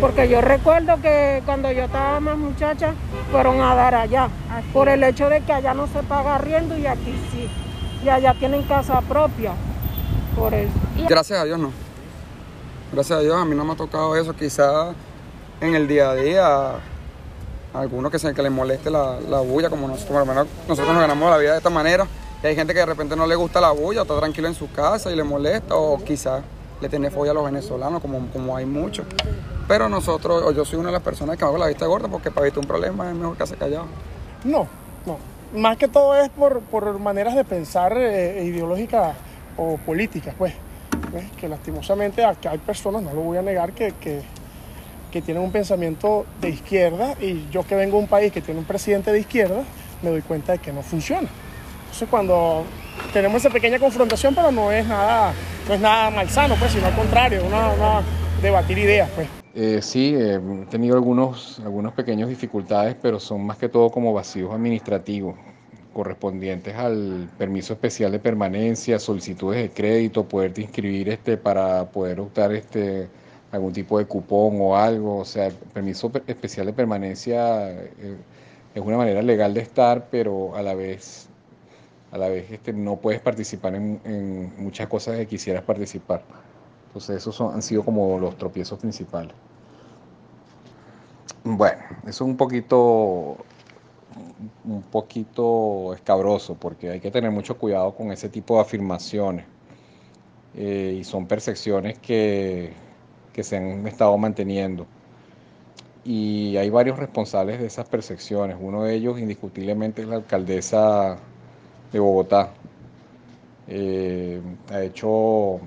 Porque 0.00 0.26
yo 0.26 0.40
recuerdo 0.40 1.02
que 1.02 1.42
cuando 1.44 1.70
yo 1.72 1.84
estaba 1.84 2.20
más 2.20 2.38
muchacha, 2.38 2.94
fueron 3.32 3.60
a 3.60 3.74
dar 3.74 3.94
allá. 3.94 4.30
por 4.72 4.88
el 4.88 5.04
hecho 5.04 5.28
de 5.28 5.42
que 5.42 5.52
allá 5.52 5.74
no 5.74 5.88
se 5.88 6.02
paga 6.02 6.36
arriendo 6.36 6.78
y 6.78 6.86
aquí 6.86 7.14
sí. 7.32 7.50
Y 8.02 8.08
allá 8.08 8.32
tienen 8.32 8.62
casa 8.62 9.02
propia. 9.02 9.52
Por 10.34 10.54
eso. 10.54 10.72
Gracias 11.06 11.38
a 11.38 11.44
Dios 11.44 11.58
no. 11.58 11.83
Gracias 12.94 13.18
a 13.18 13.22
Dios 13.22 13.34
a 13.34 13.44
mí 13.44 13.56
no 13.56 13.64
me 13.64 13.72
ha 13.72 13.76
tocado 13.76 14.14
eso. 14.14 14.34
Quizás 14.34 14.94
en 15.60 15.74
el 15.74 15.88
día 15.88 16.10
a 16.10 16.14
día 16.14 16.46
a 16.46 16.80
algunos 17.74 18.12
que, 18.12 18.20
se, 18.20 18.32
que 18.32 18.40
les 18.40 18.52
moleste 18.52 18.88
la, 18.88 19.18
bulla, 19.40 19.68
como 19.68 19.88
nosotros, 19.88 20.24
nosotros 20.68 20.92
nos 20.92 21.00
ganamos 21.00 21.28
la 21.28 21.38
vida 21.38 21.50
de 21.52 21.56
esta 21.56 21.70
manera. 21.70 22.06
Y 22.40 22.46
hay 22.46 22.54
gente 22.54 22.72
que 22.72 22.78
de 22.78 22.86
repente 22.86 23.16
no 23.16 23.26
le 23.26 23.34
gusta 23.34 23.60
la 23.60 23.72
bulla, 23.72 24.02
está 24.02 24.16
tranquilo 24.16 24.46
en 24.46 24.54
su 24.54 24.70
casa 24.70 25.10
y 25.10 25.16
le 25.16 25.24
molesta, 25.24 25.74
o 25.74 25.98
quizás 26.04 26.44
le 26.80 26.88
tiene 26.88 27.10
fobia 27.10 27.32
a 27.32 27.34
los 27.34 27.44
venezolanos, 27.44 28.00
como, 28.00 28.28
como 28.32 28.56
hay 28.56 28.64
muchos. 28.64 29.04
Pero 29.66 29.88
nosotros, 29.88 30.44
o 30.44 30.52
yo 30.52 30.64
soy 30.64 30.78
una 30.78 30.90
de 30.90 30.92
las 30.92 31.02
personas 31.02 31.36
que 31.36 31.44
hago 31.44 31.58
la 31.58 31.66
vista 31.66 31.86
gorda 31.86 32.06
porque 32.06 32.30
para 32.30 32.46
evitar 32.46 32.60
un 32.60 32.68
problema 32.68 33.08
es 33.08 33.16
mejor 33.16 33.36
que 33.36 33.44
se 33.44 33.56
callado. 33.56 33.86
No, 34.44 34.68
no. 35.04 35.18
Más 35.58 35.76
que 35.78 35.88
todo 35.88 36.14
es 36.14 36.30
por, 36.30 36.60
por 36.60 36.96
maneras 37.00 37.34
de 37.34 37.44
pensar 37.44 37.96
eh, 37.96 38.44
ideológicas 38.44 39.16
o 39.56 39.78
políticas, 39.78 40.32
pues. 40.38 40.54
Que 41.38 41.48
lastimosamente 41.48 42.24
hay 42.24 42.58
personas, 42.58 43.02
no 43.02 43.12
lo 43.12 43.20
voy 43.20 43.38
a 43.38 43.42
negar, 43.42 43.72
que, 43.72 43.92
que, 44.00 44.22
tienen 45.22 45.44
un 45.44 45.52
pensamiento 45.52 46.26
de 46.40 46.48
izquierda 46.48 47.14
y 47.20 47.46
yo 47.52 47.64
que 47.64 47.76
vengo 47.76 47.98
de 47.98 48.02
un 48.02 48.08
país 48.08 48.32
que 48.32 48.40
tiene 48.40 48.58
un 48.58 48.66
presidente 48.66 49.12
de 49.12 49.20
izquierda, 49.20 49.62
me 50.02 50.10
doy 50.10 50.22
cuenta 50.22 50.52
de 50.52 50.58
que 50.58 50.72
no 50.72 50.82
funciona. 50.82 51.28
Entonces 51.84 52.08
cuando 52.08 52.64
tenemos 53.12 53.40
esa 53.40 53.50
pequeña 53.50 53.78
confrontación, 53.78 54.34
pero 54.34 54.50
no 54.50 54.72
es 54.72 54.84
nada, 54.84 55.32
no 55.68 55.74
es 55.74 55.80
nada 55.80 56.10
malsano, 56.10 56.56
pues, 56.56 56.72
sino 56.72 56.86
al 56.86 56.96
contrario, 56.96 57.44
una, 57.46 58.02
debatir 58.42 58.76
ideas, 58.76 59.08
pues. 59.14 59.28
Eh, 59.54 59.80
sí, 59.82 60.16
he 60.16 60.40
tenido 60.68 60.96
algunos, 60.96 61.60
algunos 61.60 61.92
pequeños 61.92 62.28
dificultades, 62.28 62.96
pero 63.00 63.20
son 63.20 63.46
más 63.46 63.56
que 63.56 63.68
todo 63.68 63.90
como 63.90 64.12
vacíos 64.12 64.52
administrativos 64.52 65.36
correspondientes 65.94 66.74
al 66.76 67.30
permiso 67.38 67.72
especial 67.72 68.12
de 68.12 68.18
permanencia, 68.18 68.98
solicitudes 68.98 69.62
de 69.62 69.70
crédito, 69.70 70.28
poderte 70.28 70.60
inscribir 70.62 71.08
este 71.08 71.38
para 71.38 71.90
poder 71.90 72.20
optar 72.20 72.52
este 72.52 73.08
algún 73.52 73.72
tipo 73.72 73.98
de 73.98 74.06
cupón 74.06 74.58
o 74.60 74.76
algo, 74.76 75.18
o 75.18 75.24
sea, 75.24 75.46
el 75.46 75.54
permiso 75.54 76.10
especial 76.26 76.66
de 76.66 76.72
permanencia 76.72 77.70
eh, 77.70 78.16
es 78.74 78.82
una 78.82 78.96
manera 78.96 79.22
legal 79.22 79.54
de 79.54 79.60
estar, 79.60 80.08
pero 80.10 80.56
a 80.56 80.62
la 80.62 80.74
vez 80.74 81.28
a 82.12 82.18
la 82.18 82.28
vez 82.28 82.50
este, 82.50 82.72
no 82.72 82.96
puedes 82.96 83.20
participar 83.20 83.74
en, 83.76 84.00
en 84.04 84.52
muchas 84.58 84.88
cosas 84.88 85.16
que 85.16 85.26
quisieras 85.26 85.62
participar. 85.64 86.22
Entonces 86.88 87.16
esos 87.16 87.40
han 87.40 87.62
sido 87.62 87.84
como 87.84 88.18
los 88.18 88.36
tropiezos 88.36 88.78
principales. 88.78 89.34
Bueno, 91.46 91.82
eso 92.04 92.08
es 92.08 92.20
un 92.22 92.38
poquito, 92.38 93.36
un 94.64 94.82
poquito 94.82 95.94
escabroso 95.94 96.54
porque 96.54 96.90
hay 96.90 97.00
que 97.00 97.10
tener 97.10 97.30
mucho 97.30 97.58
cuidado 97.58 97.94
con 97.94 98.12
ese 98.12 98.28
tipo 98.28 98.56
de 98.56 98.62
afirmaciones. 98.62 99.46
Eh, 100.56 100.98
y 101.00 101.04
son 101.04 101.26
percepciones 101.26 101.98
que, 101.98 102.72
que 103.32 103.42
se 103.42 103.56
han 103.56 103.86
estado 103.86 104.16
manteniendo. 104.16 104.86
Y 106.04 106.56
hay 106.56 106.70
varios 106.70 106.98
responsables 106.98 107.58
de 107.60 107.66
esas 107.66 107.88
percepciones. 107.88 108.56
Uno 108.60 108.84
de 108.84 108.94
ellos 108.94 109.18
indiscutiblemente 109.18 110.02
es 110.02 110.08
la 110.08 110.16
alcaldesa 110.16 111.16
de 111.92 111.98
Bogotá. 111.98 112.52
Eh, 113.66 114.40
ha 114.70 114.82
hecho 114.82 115.60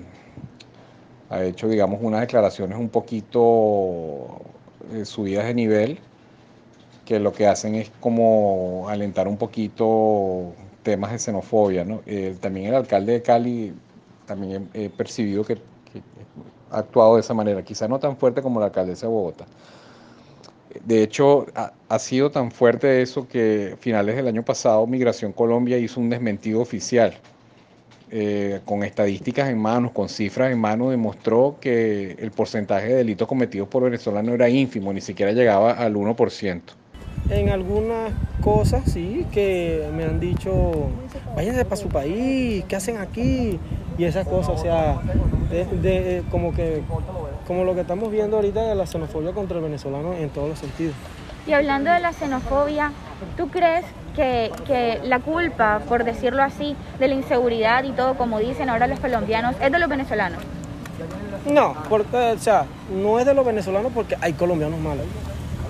ha 1.30 1.44
hecho, 1.44 1.68
digamos, 1.68 2.00
unas 2.02 2.20
declaraciones 2.20 2.78
un 2.78 2.88
poquito 2.88 4.40
eh, 4.92 5.04
subidas 5.04 5.46
de 5.46 5.54
nivel, 5.54 5.98
que 7.08 7.18
lo 7.18 7.32
que 7.32 7.46
hacen 7.46 7.74
es 7.74 7.90
como 8.00 8.86
alentar 8.90 9.28
un 9.28 9.38
poquito 9.38 10.52
temas 10.82 11.10
de 11.10 11.18
xenofobia. 11.18 11.82
¿no? 11.82 12.02
Eh, 12.04 12.36
también 12.38 12.66
el 12.66 12.74
alcalde 12.74 13.12
de 13.14 13.22
Cali, 13.22 13.72
también 14.26 14.68
he, 14.74 14.90
percibido 14.90 15.42
que, 15.42 15.56
ha 16.70 16.80
actuado 16.80 17.14
de 17.14 17.22
esa 17.22 17.32
manera, 17.32 17.64
quizá 17.64 17.88
no 17.88 17.98
tan 17.98 18.18
fuerte 18.18 18.42
como 18.42 18.60
la 18.60 18.66
alcaldesa 18.66 19.06
de 19.06 19.12
Bogotá. 19.12 19.46
De 20.84 21.02
hecho, 21.02 21.46
ha, 21.54 21.98
sido 21.98 22.30
tan 22.30 22.50
fuerte 22.50 23.00
eso 23.00 23.26
que 23.26 23.78
finales 23.80 24.14
del 24.14 24.28
año 24.28 24.44
pasado 24.44 24.86
Migración 24.86 25.32
Colombia 25.32 25.78
hizo 25.78 25.98
un 26.00 26.10
desmentido 26.10 26.60
oficial 26.60 27.14
eh, 28.10 28.60
con 28.66 28.82
estadísticas 28.82 29.48
en 29.48 29.58
manos, 29.58 29.92
con 29.92 30.10
cifras 30.10 30.52
en 30.52 30.58
mano, 30.58 30.90
demostró 30.90 31.56
que 31.58 32.16
el 32.18 32.32
porcentaje 32.32 32.88
de 32.88 32.94
delitos 32.96 33.26
cometidos 33.26 33.66
por 33.66 33.84
venezolanos 33.84 34.34
era 34.34 34.50
ínfimo, 34.50 34.92
ni 34.92 35.00
siquiera 35.00 35.32
llegaba 35.32 35.72
al 35.72 35.94
1%. 35.94 36.60
En 37.30 37.50
algunas 37.50 38.12
cosas 38.42 38.84
sí, 38.90 39.26
que 39.30 39.86
me 39.94 40.04
han 40.04 40.18
dicho, 40.18 40.88
váyanse 41.36 41.64
para 41.64 41.76
su 41.76 41.88
país, 41.88 42.64
¿qué 42.66 42.76
hacen 42.76 42.96
aquí? 42.96 43.58
Y 43.98 44.04
esas 44.04 44.26
cosas, 44.26 44.58
o 44.58 44.62
sea, 44.62 45.00
de, 45.50 46.22
como, 46.30 46.54
que, 46.54 46.82
como 47.46 47.64
lo 47.64 47.74
que 47.74 47.82
estamos 47.82 48.10
viendo 48.10 48.36
ahorita 48.36 48.62
de 48.62 48.74
la 48.74 48.86
xenofobia 48.86 49.32
contra 49.32 49.58
el 49.58 49.64
venezolano 49.64 50.14
en 50.14 50.30
todos 50.30 50.48
los 50.48 50.58
sentidos. 50.58 50.94
Y 51.46 51.52
hablando 51.52 51.90
de 51.90 52.00
la 52.00 52.12
xenofobia, 52.12 52.92
¿tú 53.36 53.48
crees 53.48 53.84
que, 54.14 55.00
la 55.04 55.20
culpa, 55.20 55.80
por 55.86 56.04
decirlo 56.04 56.42
así, 56.42 56.76
de 56.98 57.08
la 57.08 57.14
inseguridad 57.14 57.84
y 57.84 57.92
todo, 57.92 58.14
como 58.14 58.38
dicen 58.38 58.70
ahora 58.70 58.86
los 58.86 59.00
colombianos, 59.00 59.54
es 59.60 59.70
de 59.70 59.78
los 59.78 59.88
venezolanos? 59.88 60.42
No, 61.46 61.74
porque, 61.88 62.16
o 62.16 62.38
sea, 62.38 62.64
no 62.90 63.18
es 63.18 63.26
de 63.26 63.34
los 63.34 63.44
venezolanos 63.44 63.92
porque 63.94 64.16
hay 64.20 64.32
colombianos 64.32 64.80
malos. 64.80 65.06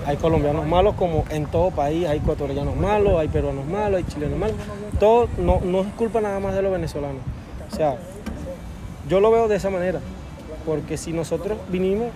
Hay 0.09 0.17
colombianos 0.17 0.65
malos 0.65 0.95
como 0.95 1.23
en 1.29 1.45
todo 1.45 1.69
país, 1.69 2.07
hay 2.07 2.17
ecuatorianos 2.17 2.75
malos, 2.75 3.19
hay 3.19 3.27
peruanos 3.27 3.67
malos, 3.67 3.99
hay 3.99 4.03
chilenos 4.05 4.39
malos. 4.39 4.55
Todo 4.99 5.29
no, 5.37 5.61
no 5.63 5.81
es 5.81 5.93
culpa 5.93 6.19
nada 6.19 6.39
más 6.39 6.55
de 6.55 6.63
los 6.63 6.71
venezolanos. 6.71 7.21
O 7.71 7.75
sea, 7.75 7.95
yo 9.07 9.19
lo 9.19 9.29
veo 9.29 9.47
de 9.47 9.57
esa 9.57 9.69
manera, 9.69 9.99
porque 10.65 10.97
si 10.97 11.13
nosotros 11.13 11.59
vinimos, 11.69 12.07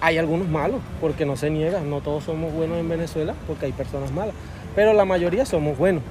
hay 0.00 0.18
algunos 0.18 0.48
malos, 0.48 0.80
porque 1.00 1.26
no 1.26 1.36
se 1.36 1.50
niega, 1.50 1.80
no 1.80 2.02
todos 2.02 2.22
somos 2.22 2.52
buenos 2.52 2.78
en 2.78 2.88
Venezuela, 2.88 3.34
porque 3.48 3.66
hay 3.66 3.72
personas 3.72 4.12
malas 4.12 4.34
pero 4.74 4.92
la 4.92 5.04
mayoría 5.04 5.46
somos 5.46 5.78
buenos 5.78 6.02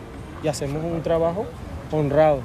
y 0.44 0.48
hacemos 0.48 0.84
un 0.84 1.01
trabajo 1.01 1.46
honrado. 1.92 2.39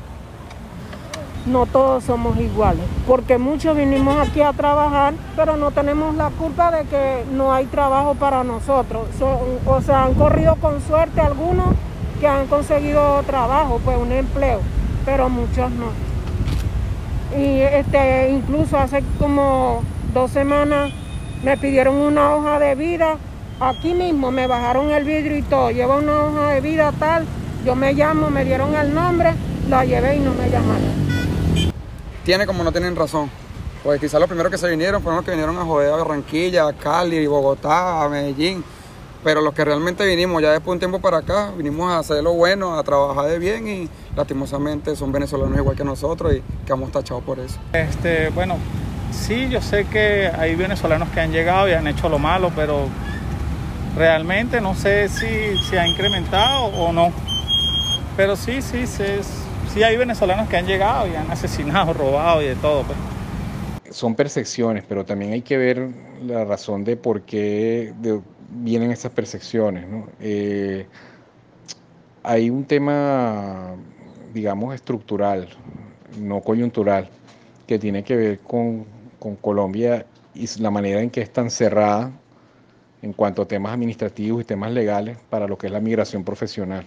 No 1.47 1.66
todos 1.66 2.04
somos 2.04 2.38
iguales, 2.38 2.85
porque 3.07 3.38
muchos 3.38 3.76
vinimos 3.76 4.16
aquí 4.18 4.42
a 4.42 4.52
trabajar, 4.52 5.14
pero 5.37 5.57
no 5.57 5.71
tenemos 5.71 6.14
la 6.14 6.30
culpa 6.30 6.71
de 6.71 6.85
que 6.85 7.25
no 7.33 7.52
hay 7.52 7.66
trabajo 7.66 8.14
para 8.14 8.45
nosotros. 8.45 9.07
o 9.66 9.80
sea, 9.80 10.04
han 10.04 10.14
corrido 10.14 10.57
con 10.57 10.80
suerte 10.83 11.21
algunos 11.21 11.68
que 12.21 12.26
han 12.26 12.47
conseguido 12.49 13.23
trabajo, 13.23 13.80
pues 13.85 13.97
un 13.97 14.12
empleo, 14.12 14.61
pero 15.04 15.28
muchos 15.28 15.71
no. 15.71 15.87
Y 17.38 17.61
este, 17.61 18.30
incluso 18.30 18.78
hace 18.78 19.02
como 19.18 19.83
dos 20.12 20.30
semanas 20.30 20.92
me 21.42 21.57
pidieron 21.57 21.95
una 21.95 22.35
hoja 22.35 22.59
de 22.59 22.75
vida 22.75 23.16
Aquí 23.61 23.92
mismo 23.92 24.30
me 24.30 24.47
bajaron 24.47 24.92
el 24.92 25.04
vidrio 25.04 25.37
y 25.37 25.42
todo. 25.42 25.73
Lleva 25.73 25.97
una 25.97 26.23
hoja 26.23 26.50
de 26.50 26.61
vida 26.61 26.92
tal. 26.97 27.26
Yo 27.64 27.75
me 27.75 27.92
llamo, 27.92 28.30
me 28.30 28.45
dieron 28.45 28.73
el 28.76 28.95
nombre, 28.95 29.35
la 29.68 29.85
llevé 29.85 30.16
y 30.16 30.21
no 30.21 30.33
me 30.33 30.49
llamaron. 30.49 31.07
Tiene 32.28 32.47
como 32.47 32.62
no 32.62 32.73
tienen 32.73 32.94
razón. 32.94 33.30
Pues 33.82 33.99
quizás 33.99 34.20
los 34.20 34.28
primeros 34.28 34.52
que 34.52 34.58
se 34.58 34.68
vinieron 34.68 35.00
fueron 35.00 35.16
los 35.16 35.25
que 35.25 35.30
vinieron 35.30 35.56
a 35.56 35.64
joder 35.64 35.90
a 35.94 35.97
Barranquilla, 35.97 36.68
a 36.68 36.75
Cali, 36.75 37.26
Bogotá, 37.26 38.04
a 38.04 38.08
Medellín. 38.11 38.62
Pero 39.25 39.40
los 39.40 39.54
que 39.54 39.64
realmente 39.64 40.04
vinimos 40.04 40.42
ya 40.42 40.50
después 40.50 40.66
de 40.66 40.73
un 40.73 40.78
tiempo 40.78 41.00
para 41.00 41.16
acá, 41.16 41.52
vinimos 41.56 41.90
a 41.90 42.00
hacer 42.00 42.23
lo 42.23 42.35
bueno, 42.35 42.78
a 42.78 42.82
trabajar 42.82 43.25
de 43.30 43.38
bien 43.38 43.66
y 43.66 43.88
lastimosamente 44.14 44.94
son 44.94 45.11
venezolanos 45.11 45.56
igual 45.56 45.75
que 45.75 45.85
nosotros 45.85 46.35
y 46.35 46.42
quedamos 46.66 46.92
tachados 46.92 47.25
por 47.25 47.38
eso. 47.38 47.58
Este, 47.73 48.28
bueno, 48.28 48.58
sí, 49.11 49.49
yo 49.49 49.62
sé 49.62 49.87
que 49.87 50.30
hay 50.38 50.54
venezolanos 50.54 51.08
que 51.08 51.20
han 51.20 51.32
llegado 51.32 51.66
y 51.66 51.73
han 51.73 51.87
hecho 51.87 52.11
lo 52.11 52.18
malo, 52.18 52.52
pero 52.54 52.88
Realmente 53.97 54.61
no 54.61 54.75
sé 54.75 55.08
si 55.08 55.56
se 55.68 55.78
ha 55.80 55.87
incrementado 55.88 56.66
o 56.66 56.92
no. 56.92 57.11
Pero 58.16 58.37
sí, 58.37 58.61
sí, 58.62 58.87
sí, 58.87 59.02
sí 59.78 59.85
hay 59.85 59.97
venezolanos 59.97 60.49
que 60.49 60.56
han 60.56 60.66
llegado 60.66 61.06
y 61.06 61.14
han 61.14 61.30
asesinado, 61.30 61.92
robado 61.92 62.42
y 62.42 62.47
de 62.47 62.56
todo. 62.56 62.82
Pues. 62.82 63.97
Son 63.97 64.16
percepciones, 64.16 64.82
pero 64.88 65.04
también 65.04 65.32
hay 65.32 65.42
que 65.42 65.56
ver 65.56 65.88
la 66.26 66.44
razón 66.44 66.82
de 66.82 66.97
por 66.97 67.23
qué 67.23 67.92
vienen 68.50 68.90
esas 68.90 69.12
percepciones. 69.12 69.87
Eh, 70.20 70.85
hay 72.25 72.50
un 72.50 72.64
tema, 72.64 73.76
digamos, 74.35 74.75
estructural, 74.75 75.49
no 76.18 76.40
coyuntural, 76.40 77.08
que 77.66 77.78
tiene 77.78 78.02
que 78.02 78.16
ver 78.16 78.38
con 78.40 78.85
Colombia 79.40 80.04
y 80.35 80.49
la 80.61 80.73
manera 80.73 81.00
en 81.00 81.11
que 81.11 81.20
es 81.20 81.32
tan 81.32 81.50
cerrada 81.50 82.11
en 83.00 83.12
cuanto 83.12 83.42
a 83.42 83.47
temas 83.47 83.75
administrativos 83.75 84.42
y 84.42 84.44
temas 84.44 84.73
legales 84.73 85.18
para 85.30 85.47
lo 85.47 85.56
que 85.56 85.68
es 85.68 85.73
la 85.73 85.80
migración 85.80 86.25
profesional. 86.25 86.85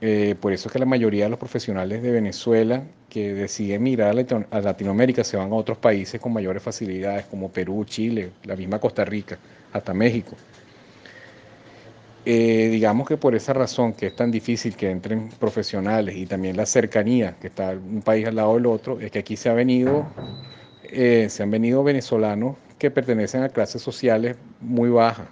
Eh, 0.00 0.36
por 0.40 0.52
eso 0.52 0.68
es 0.68 0.72
que 0.72 0.78
la 0.78 0.86
mayoría 0.86 1.24
de 1.24 1.30
los 1.30 1.38
profesionales 1.38 2.02
de 2.02 2.12
Venezuela 2.12 2.84
que 3.08 3.34
deciden 3.34 3.76
emigrar 3.76 4.16
a 4.50 4.60
Latinoamérica 4.60 5.24
se 5.24 5.36
van 5.36 5.50
a 5.50 5.54
otros 5.56 5.78
países 5.78 6.20
con 6.20 6.32
mayores 6.32 6.62
facilidades, 6.62 7.26
como 7.26 7.50
Perú, 7.50 7.84
Chile, 7.84 8.30
la 8.44 8.54
misma 8.54 8.78
Costa 8.78 9.04
Rica, 9.04 9.38
hasta 9.72 9.92
México. 9.92 10.36
Eh, 12.24 12.68
digamos 12.70 13.08
que 13.08 13.16
por 13.16 13.34
esa 13.34 13.52
razón 13.52 13.94
que 13.94 14.06
es 14.06 14.14
tan 14.14 14.30
difícil 14.30 14.76
que 14.76 14.88
entren 14.88 15.28
profesionales 15.40 16.14
y 16.16 16.26
también 16.26 16.56
la 16.56 16.66
cercanía 16.66 17.36
que 17.40 17.48
está 17.48 17.70
un 17.72 18.02
país 18.02 18.26
al 18.28 18.36
lado 18.36 18.54
del 18.54 18.66
otro, 18.66 19.00
es 19.00 19.10
que 19.10 19.18
aquí 19.18 19.36
se 19.36 19.52
venido, 19.52 20.06
eh, 20.84 21.26
se 21.28 21.42
han 21.42 21.50
venido 21.50 21.82
venezolanos 21.82 22.56
que 22.78 22.90
pertenecen 22.92 23.42
a 23.42 23.48
clases 23.48 23.82
sociales 23.82 24.36
muy 24.60 24.90
bajas. 24.90 25.26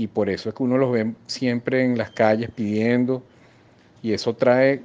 Y 0.00 0.06
por 0.06 0.30
eso 0.30 0.48
es 0.48 0.54
que 0.54 0.62
uno 0.62 0.78
los 0.78 0.92
ve 0.92 1.12
siempre 1.26 1.84
en 1.84 1.98
las 1.98 2.10
calles 2.10 2.50
pidiendo, 2.54 3.22
y 4.02 4.14
eso 4.14 4.34
trae 4.34 4.80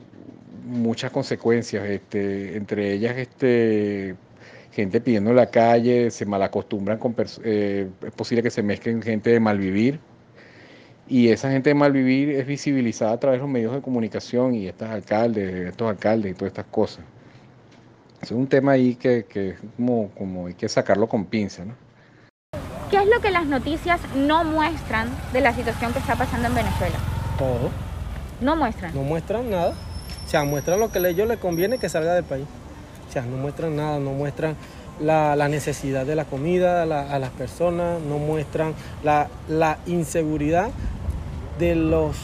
muchas 0.65 1.11
consecuencias, 1.11 1.87
este, 1.87 2.57
entre 2.57 2.91
ellas 2.91 3.17
este, 3.17 4.15
gente 4.73 4.99
pidiendo 4.99 5.29
en 5.29 5.37
la 5.37 5.49
calle, 5.49 6.11
se 6.11 6.25
malacostumbran 6.25 6.97
con 6.99 7.15
eh, 7.43 7.87
es 8.05 8.11
posible 8.11 8.43
que 8.43 8.51
se 8.51 8.61
mezclen 8.61 9.01
gente 9.01 9.29
de 9.29 9.39
malvivir 9.39 9.99
y 11.07 11.29
esa 11.29 11.49
gente 11.49 11.69
de 11.69 11.75
malvivir 11.75 12.31
es 12.31 12.45
visibilizada 12.45 13.13
a 13.13 13.19
través 13.19 13.39
de 13.39 13.43
los 13.43 13.49
medios 13.49 13.73
de 13.73 13.81
comunicación 13.81 14.53
y 14.53 14.67
estos 14.67 14.89
alcaldes, 14.89 15.69
estos 15.69 15.89
alcaldes 15.89 16.31
y 16.31 16.35
todas 16.35 16.51
estas 16.51 16.65
cosas. 16.65 17.05
Es 18.21 18.31
un 18.31 18.47
tema 18.47 18.73
ahí 18.73 18.95
que, 18.95 19.55
como, 19.77 20.47
hay 20.47 20.55
que 20.55 20.67
sacarlo 20.67 21.07
con 21.07 21.25
pinza. 21.25 21.63
¿no? 21.63 21.84
¿Qué 22.95 23.01
es 23.01 23.09
lo 23.09 23.19
que 23.19 23.29
las 23.29 23.45
noticias 23.45 23.99
no 24.15 24.45
muestran 24.45 25.09
de 25.33 25.41
la 25.41 25.53
situación 25.53 25.91
que 25.91 25.99
está 25.99 26.15
pasando 26.15 26.47
en 26.47 26.55
Venezuela? 26.55 26.95
Todo. 27.37 27.69
No 28.39 28.55
muestran. 28.55 28.95
No 28.95 29.01
muestran 29.01 29.49
nada. 29.49 29.73
O 30.25 30.29
sea, 30.29 30.45
muestran 30.45 30.79
lo 30.79 30.89
que 30.89 30.99
a 30.99 31.09
ellos 31.09 31.27
les 31.27 31.37
conviene 31.37 31.77
que 31.77 31.89
salga 31.89 32.13
del 32.13 32.23
país. 32.23 32.45
O 33.09 33.11
sea, 33.11 33.23
no 33.23 33.35
muestran 33.35 33.75
nada, 33.75 33.99
no 33.99 34.11
muestran 34.11 34.55
la, 35.01 35.35
necesidad 35.49 36.05
de 36.05 36.15
la 36.15 36.23
comida 36.23 36.83
a, 36.83 37.19
las 37.19 37.31
personas, 37.31 37.99
no 37.99 38.17
muestran 38.17 38.73
la, 39.03 39.27
la 39.49 39.77
inseguridad 39.87 40.69
de 41.59 41.75
los 41.75 42.15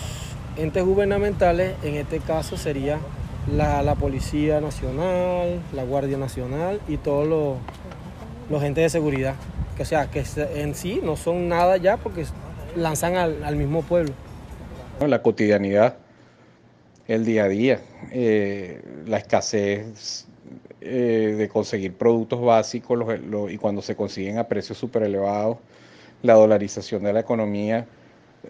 entes 0.56 0.86
gubernamentales, 0.86 1.74
en 1.84 1.96
este 1.96 2.20
caso 2.20 2.56
sería 2.56 2.98
la, 3.54 3.94
Policía 3.96 4.62
Nacional, 4.62 5.60
la 5.74 5.84
Guardia 5.84 6.18
Nacional 6.18 6.80
y 6.88 6.96
todos 6.96 7.28
los, 7.28 7.58
los 8.50 8.64
entes 8.64 8.86
de 8.86 8.90
seguridad. 8.90 9.36
Que, 9.76 9.84
o 9.84 9.86
sea, 9.86 10.10
que 10.10 10.24
en 10.56 10.76
sí 10.76 11.00
no 11.04 11.16
son 11.16 11.48
nada 11.48 11.78
ya 11.78 11.98
porque 11.98 12.26
lanzan 12.76 13.16
al, 13.16 13.56
mismo 13.56 13.82
pueblo. 13.84 14.14
La 15.06 15.22
cotidianidad, 15.22 15.98
el 17.08 17.26
día 17.26 17.46
a 17.46 17.48
día, 17.48 17.82
eh, 18.12 18.82
la 19.08 19.18
escasez 19.18 20.28
eh, 20.82 21.36
de 21.38 21.50
conseguir 21.50 21.94
productos 21.94 22.42
básicos 22.42 23.00
y 23.50 23.58
cuando 23.58 23.82
se 23.82 23.96
consiguen 23.96 24.38
a 24.38 24.48
precios 24.48 24.78
súper 24.78 25.04
elevados, 25.04 25.58
la 26.22 26.34
dolarización 26.36 27.04
de 27.04 27.14
la 27.14 27.22
economía 27.22 27.88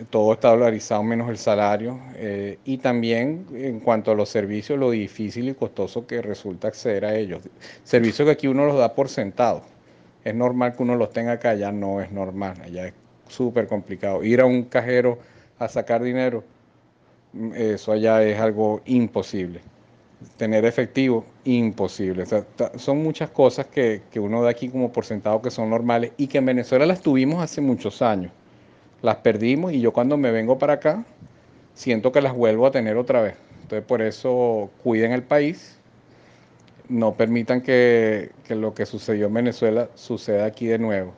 todo 0.09 0.33
está 0.33 0.49
dolarizado 0.49 1.03
menos 1.03 1.29
el 1.29 1.37
salario 1.37 1.99
eh, 2.15 2.57
y 2.63 2.77
también 2.77 3.45
en 3.53 3.79
cuanto 3.79 4.11
a 4.11 4.15
los 4.15 4.29
servicios, 4.29 4.79
lo 4.79 4.91
difícil 4.91 5.49
y 5.49 5.53
costoso 5.53 6.07
que 6.07 6.21
resulta 6.21 6.69
acceder 6.69 7.05
a 7.05 7.15
ellos. 7.15 7.41
Servicios 7.83 8.25
que 8.25 8.31
aquí 8.31 8.47
uno 8.47 8.65
los 8.65 8.77
da 8.77 8.93
por 8.93 9.09
sentado. 9.09 9.63
Es 10.23 10.35
normal 10.35 10.75
que 10.75 10.83
uno 10.83 10.95
los 10.95 11.11
tenga 11.11 11.33
acá, 11.33 11.51
allá 11.51 11.71
no 11.71 12.01
es 12.01 12.11
normal, 12.11 12.61
allá 12.63 12.87
es 12.87 12.93
súper 13.27 13.67
complicado. 13.67 14.23
Ir 14.23 14.41
a 14.41 14.45
un 14.45 14.63
cajero 14.63 15.19
a 15.59 15.67
sacar 15.67 16.03
dinero, 16.03 16.43
mm, 17.33 17.53
eso 17.55 17.91
allá 17.91 18.23
es 18.23 18.39
algo 18.39 18.81
imposible. 18.85 19.61
Tener 20.37 20.65
efectivo, 20.65 21.25
imposible. 21.45 22.25
son 22.75 23.01
muchas 23.01 23.31
cosas 23.31 23.65
que, 23.67 24.03
que 24.11 24.19
uno 24.19 24.43
da 24.43 24.51
aquí 24.51 24.69
como 24.69 24.91
por 24.91 25.05
sentado 25.05 25.41
que 25.41 25.49
son 25.49 25.69
normales 25.69 26.11
y 26.17 26.27
que 26.27 26.37
en 26.37 26.45
Venezuela 26.45 26.85
las 26.85 27.01
tuvimos 27.01 27.41
hace 27.41 27.59
muchos 27.59 28.01
años 28.03 28.31
las 29.01 29.17
perdimos 29.17 29.73
y 29.73 29.81
yo 29.81 29.91
cuando 29.93 30.17
me 30.17 30.31
vengo 30.31 30.57
para 30.57 30.73
acá 30.73 31.03
siento 31.73 32.11
que 32.11 32.21
las 32.21 32.33
vuelvo 32.33 32.67
a 32.67 32.71
tener 32.71 32.97
otra 32.97 33.21
vez. 33.21 33.35
Entonces 33.62 33.86
por 33.86 34.01
eso 34.01 34.69
cuiden 34.84 35.12
el 35.12 35.23
país, 35.23 35.79
no 36.91 37.13
permitan 37.13 37.62
que, 37.62 38.32
lo 38.49 38.73
que 38.73 38.86
sucedió 38.86 39.27
en 39.27 39.34
Venezuela 39.34 39.88
suceda 39.95 40.45
aquí 40.45 40.67
de 40.67 40.77
nuevo. 40.77 41.13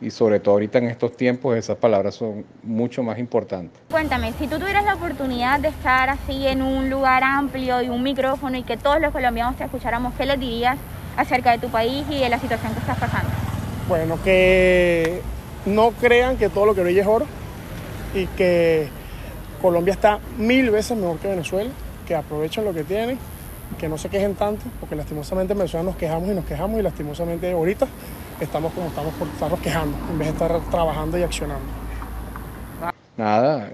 Y 0.00 0.10
sobre 0.10 0.40
todo 0.40 0.54
ahorita 0.54 0.78
en 0.78 0.88
estos 0.88 1.16
tiempos 1.16 1.56
esas 1.56 1.78
palabras 1.78 2.14
son 2.14 2.44
mucho 2.62 3.02
más 3.02 3.18
importantes. 3.18 3.80
Cuéntame, 3.90 4.32
si 4.38 4.46
tú 4.46 4.58
tuvieras 4.58 4.84
la 4.84 4.94
oportunidad 4.94 5.58
de 5.58 5.68
estar 5.68 6.10
así 6.10 6.46
en 6.46 6.62
un 6.62 6.90
lugar 6.90 7.24
amplio 7.24 7.82
y 7.82 7.88
un 7.88 8.02
micrófono 8.02 8.56
y 8.56 8.62
que 8.62 8.76
todos 8.76 9.00
los 9.00 9.10
colombianos 9.10 9.56
te 9.56 9.64
escucháramos, 9.64 10.14
¿qué 10.14 10.26
les 10.26 10.38
dirías 10.38 10.76
acerca 11.16 11.50
de 11.52 11.58
tu 11.58 11.68
país 11.68 12.04
y 12.10 12.20
de 12.20 12.28
la 12.28 12.38
situación 12.38 12.72
que 12.74 12.80
estás 12.80 12.98
pasando? 12.98 13.30
Bueno, 13.88 14.18
que 14.22 15.22
no 15.64 15.90
crean 15.92 16.36
que 16.36 16.50
todo 16.50 16.66
lo 16.66 16.74
que 16.74 16.82
brilla 16.82 17.00
es 17.00 17.08
oro 17.08 17.26
y 18.14 18.26
que 18.26 18.88
Colombia 19.62 19.94
está 19.94 20.20
mil 20.36 20.70
veces 20.70 20.96
mejor 20.96 21.18
que 21.18 21.28
Venezuela, 21.28 21.70
que 22.06 22.14
aprovechen 22.14 22.64
lo 22.64 22.74
que 22.74 22.84
tienen, 22.84 23.18
que 23.78 23.88
no 23.88 23.98
se 23.98 24.08
quejen 24.08 24.34
tanto, 24.34 24.64
porque 24.80 24.96
lastimosamente 24.96 25.52
en 25.52 25.58
Venezuela 25.58 25.84
nos 25.84 25.96
quejamos 25.96 26.28
y 26.30 26.34
nos 26.34 26.44
quejamos 26.44 26.78
y 26.78 26.82
lastimosamente 26.82 27.52
ahorita 27.52 27.86
estamos 28.40 28.72
como 28.72 28.88
estamos 28.88 29.14
por 29.14 29.28
estarnos 29.28 29.60
quejando 29.60 29.96
en 30.10 30.18
vez 30.18 30.28
de 30.28 30.32
estar 30.32 30.60
trabajando 30.70 31.18
y 31.18 31.22
accionando. 31.22 31.66
Nada, 33.16 33.70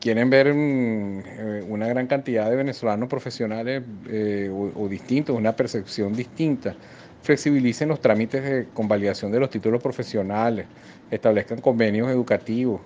quieren 0.00 0.30
ver 0.30 0.48
eh, 0.48 1.64
una 1.68 1.86
gran 1.86 2.06
cantidad 2.06 2.50
de 2.50 2.56
venezolanos 2.56 3.08
profesionales 3.08 3.82
eh, 4.08 4.50
o 4.50 4.88
distintos, 4.88 5.36
una 5.36 5.54
percepción 5.54 6.14
distinta 6.14 6.74
flexibilicen 7.26 7.88
los 7.88 8.00
trámites 8.00 8.42
de 8.42 8.66
convalidación 8.72 9.32
de 9.32 9.40
los 9.40 9.50
títulos 9.50 9.82
profesionales, 9.82 10.66
establezcan 11.10 11.60
convenios 11.60 12.08
educativos 12.08 12.80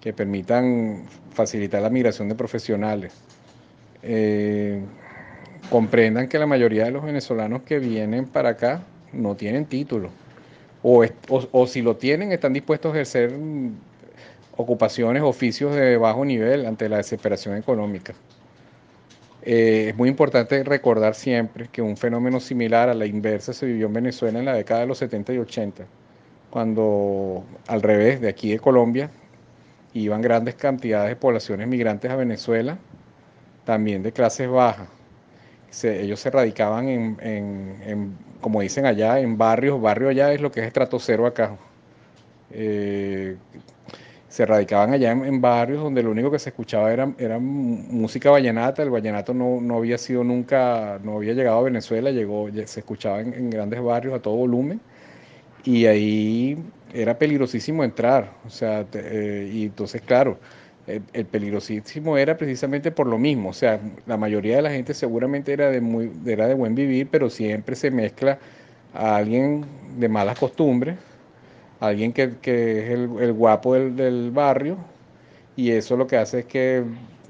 que 0.00 0.12
permitan 0.12 1.02
facilitar 1.32 1.82
la 1.82 1.90
migración 1.90 2.28
de 2.28 2.36
profesionales. 2.36 3.12
Eh, 4.04 4.80
comprendan 5.70 6.28
que 6.28 6.38
la 6.38 6.46
mayoría 6.46 6.84
de 6.84 6.90
los 6.90 7.04
venezolanos 7.04 7.62
que 7.62 7.78
vienen 7.78 8.26
para 8.26 8.50
acá 8.50 8.82
no 9.12 9.34
tienen 9.34 9.66
título. 9.66 10.10
O, 10.82 11.04
o, 11.28 11.66
si 11.66 11.82
lo 11.82 11.96
tienen, 11.96 12.32
están 12.32 12.52
dispuestos 12.52 12.92
a 12.92 12.94
ejercer 12.94 13.32
ocupaciones, 14.56 15.22
oficios 15.22 15.74
de 15.74 15.96
bajo 15.96 16.24
nivel 16.24 16.66
ante 16.66 16.88
la 16.88 16.98
desesperación 16.98 17.56
económica. 17.56 18.14
Eh, 19.42 19.88
es 19.90 19.96
muy 19.96 20.08
importante 20.08 20.62
recordar 20.64 21.14
siempre 21.14 21.68
que 21.70 21.82
un 21.82 21.96
fenómeno 21.96 22.40
similar 22.40 22.88
a 22.88 22.94
la 22.94 23.06
inversa 23.06 23.52
se 23.52 23.66
vivió 23.66 23.86
en 23.86 23.92
Venezuela 23.92 24.38
en 24.38 24.44
la 24.44 24.54
década 24.54 24.80
de 24.80 24.86
los 24.86 24.98
70 24.98 25.34
y 25.34 25.38
80, 25.38 25.86
cuando 26.50 27.44
al 27.66 27.82
revés, 27.82 28.20
de 28.20 28.28
aquí 28.28 28.50
de 28.50 28.58
Colombia, 28.58 29.10
iban 29.92 30.20
grandes 30.20 30.54
cantidades 30.56 31.10
de 31.10 31.16
poblaciones 31.16 31.68
migrantes 31.68 32.10
a 32.10 32.16
Venezuela, 32.16 32.78
también 33.64 34.02
de 34.02 34.12
clases 34.12 34.48
bajas. 34.48 34.95
Ellos 35.84 36.20
se 36.20 36.30
radicaban 36.30 36.88
en, 36.88 38.16
como 38.40 38.60
dicen 38.60 38.86
allá, 38.86 39.20
en 39.20 39.36
barrios, 39.36 39.80
barrio 39.80 40.08
allá 40.08 40.32
es 40.32 40.40
lo 40.40 40.50
que 40.50 40.60
es 40.60 40.66
estrato 40.66 40.98
cero 40.98 41.26
acá. 41.26 41.56
Eh, 42.50 43.36
se 44.28 44.44
radicaban 44.44 44.92
allá 44.92 45.12
en, 45.12 45.40
barrios 45.40 45.82
donde 45.82 46.02
lo 46.02 46.10
único 46.10 46.30
que 46.30 46.38
se 46.38 46.50
escuchaba 46.50 46.92
era, 46.92 47.12
era 47.18 47.38
música 47.38 48.30
vallenata. 48.30 48.82
El 48.82 48.90
vallenato 48.90 49.32
no, 49.32 49.60
no, 49.60 49.76
había 49.78 49.98
sido 49.98 50.24
nunca, 50.24 50.98
no 51.02 51.16
había 51.16 51.32
llegado 51.32 51.58
a 51.58 51.62
Venezuela, 51.62 52.10
llegó, 52.10 52.48
se 52.52 52.80
escuchaba 52.80 53.20
en, 53.20 53.50
grandes 53.50 53.82
barrios 53.82 54.14
a 54.14 54.20
todo 54.20 54.36
volumen. 54.36 54.80
Y 55.64 55.86
ahí 55.86 56.58
era 56.92 57.18
peligrosísimo 57.18 57.82
entrar. 57.82 58.32
O 58.46 58.50
sea, 58.50 58.86
eh, 58.92 59.50
y 59.52 59.64
entonces, 59.64 60.02
claro, 60.02 60.38
el, 60.86 61.26
peligrosísimo 61.26 62.16
era 62.16 62.36
precisamente 62.36 62.90
por 62.90 63.06
lo 63.06 63.18
mismo. 63.18 63.50
O 63.50 63.52
sea, 63.52 63.80
la 64.06 64.16
mayoría 64.16 64.56
de 64.56 64.62
la 64.62 64.70
gente 64.70 64.94
seguramente 64.94 65.52
era 65.52 65.70
de, 65.70 65.80
muy, 65.80 66.10
era 66.26 66.46
de 66.48 66.54
buen 66.54 66.74
vivir, 66.74 67.08
pero 67.10 67.30
siempre 67.30 67.76
se 67.76 67.90
mezcla 67.90 68.38
a 68.94 69.16
alguien 69.16 69.66
de 69.98 70.08
malas 70.08 70.38
costumbres 70.38 70.96
alguien 71.80 72.12
que, 72.12 72.24
es 72.24 72.90
el, 72.90 73.32
guapo 73.32 73.74
del, 73.74 74.30
barrio 74.30 74.78
y 75.56 75.70
eso 75.72 75.96
lo 75.96 76.06
que 76.06 76.16
hace 76.16 76.40
es 76.40 76.46
que 76.46 76.84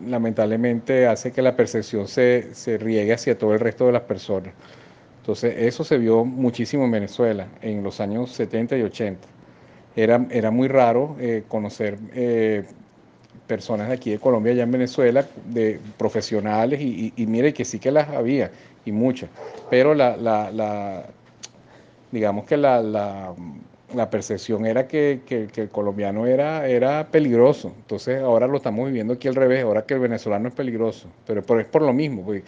lamentablemente 0.05 1.07
hace 1.07 1.33
que 1.33 1.43
la 1.43 1.57
percepción 1.57 2.09
se, 2.09 2.53
riegue 2.79 3.13
hacia 3.13 3.39
todo 3.39 3.55
el 3.55 3.61
resto 3.61 3.87
de 3.87 3.93
las 3.93 4.03
personas. 4.03 4.53
Entonces 5.21 5.55
eso 5.59 5.85
se 5.85 5.99
vio 5.99 6.25
muchísimo 6.25 6.85
en 6.85 6.93
Venezuela 6.93 7.49
en 7.63 7.83
los 7.83 8.01
años 8.01 8.33
70 8.33 8.77
y 8.77 8.83
80. 8.83 9.29
Era, 9.97 10.27
era 10.31 10.51
muy 10.51 10.69
raro 10.69 11.17
eh, 11.19 11.45
conocer 11.49 11.99
eh, 12.15 12.65
personas 13.47 13.89
de 13.89 13.95
aquí 13.95 14.11
de 14.11 14.19
Colombia, 14.19 14.53
allá 14.53 14.65
en 14.65 14.73
Venezuela, 14.73 15.25
de 15.47 15.81
profesionales, 15.97 16.81
y, 16.81 17.13
mire 17.27 17.53
que 17.55 17.65
sí 17.65 17.79
que 17.79 17.91
las 17.91 18.09
había, 18.09 18.51
y 18.85 18.93
muchas, 18.93 19.31
pero 19.71 19.95
la, 19.95 20.17
la, 20.17 20.51
la 20.51 21.07
digamos 22.13 22.45
que 22.45 22.57
la, 22.57 22.83
la 23.95 24.11
percepción 24.11 24.67
era 24.67 24.87
que, 24.89 25.21
que, 25.27 25.49
el 25.55 25.69
colombiano 25.69 26.27
era, 26.27 26.67
era 26.67 27.07
peligroso. 27.09 27.73
Entonces 27.77 28.21
ahora 28.21 28.47
lo 28.47 28.57
estamos 28.57 28.87
viviendo 28.87 29.15
aquí 29.15 29.29
al 29.29 29.35
revés, 29.35 29.63
ahora 29.65 29.87
que 29.87 29.95
el 29.95 30.01
venezolano 30.01 30.49
es 30.49 30.55
peligroso. 30.55 31.09
Pero, 31.27 31.41
es 31.61 31.67
por 31.67 31.83
lo 31.83 31.93
mismo, 31.93 32.25
porque 32.25 32.43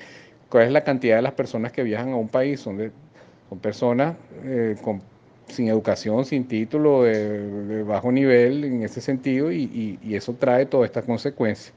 ¿cuál 0.48 0.64
es 0.64 0.72
la 0.72 0.82
cantidad 0.82 1.16
de 1.16 1.22
las 1.22 1.32
personas 1.32 1.72
que 1.72 1.82
viajan 1.82 2.12
a 2.12 2.16
un 2.16 2.28
país? 2.28 2.60
Son, 2.60 2.76
de, 2.76 2.90
son 3.48 3.58
personas 3.58 4.16
eh, 4.44 4.76
sin 5.48 5.68
educación, 5.68 6.24
sin 6.24 6.46
título, 6.46 7.02
de, 7.04 7.82
bajo 7.82 8.12
nivel 8.12 8.64
en 8.64 8.82
ese 8.82 9.00
sentido, 9.00 9.50
y, 9.52 9.98
y, 10.02 10.14
eso 10.14 10.34
trae 10.34 10.66
todas 10.66 10.86
estas 10.86 11.04
consecuencias. 11.04 11.72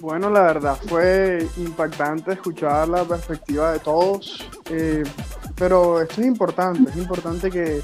Bueno, 0.00 0.30
la 0.30 0.42
verdad 0.42 0.76
fue 0.86 1.46
impactante 1.56 2.32
escuchar 2.32 2.88
la 2.88 3.04
perspectiva 3.04 3.72
de 3.72 3.80
todos, 3.80 4.48
eh, 4.70 5.02
pero 5.56 6.00
esto 6.00 6.20
es 6.20 6.26
importante, 6.26 6.90
es 6.90 6.96
importante 6.96 7.50
que 7.50 7.80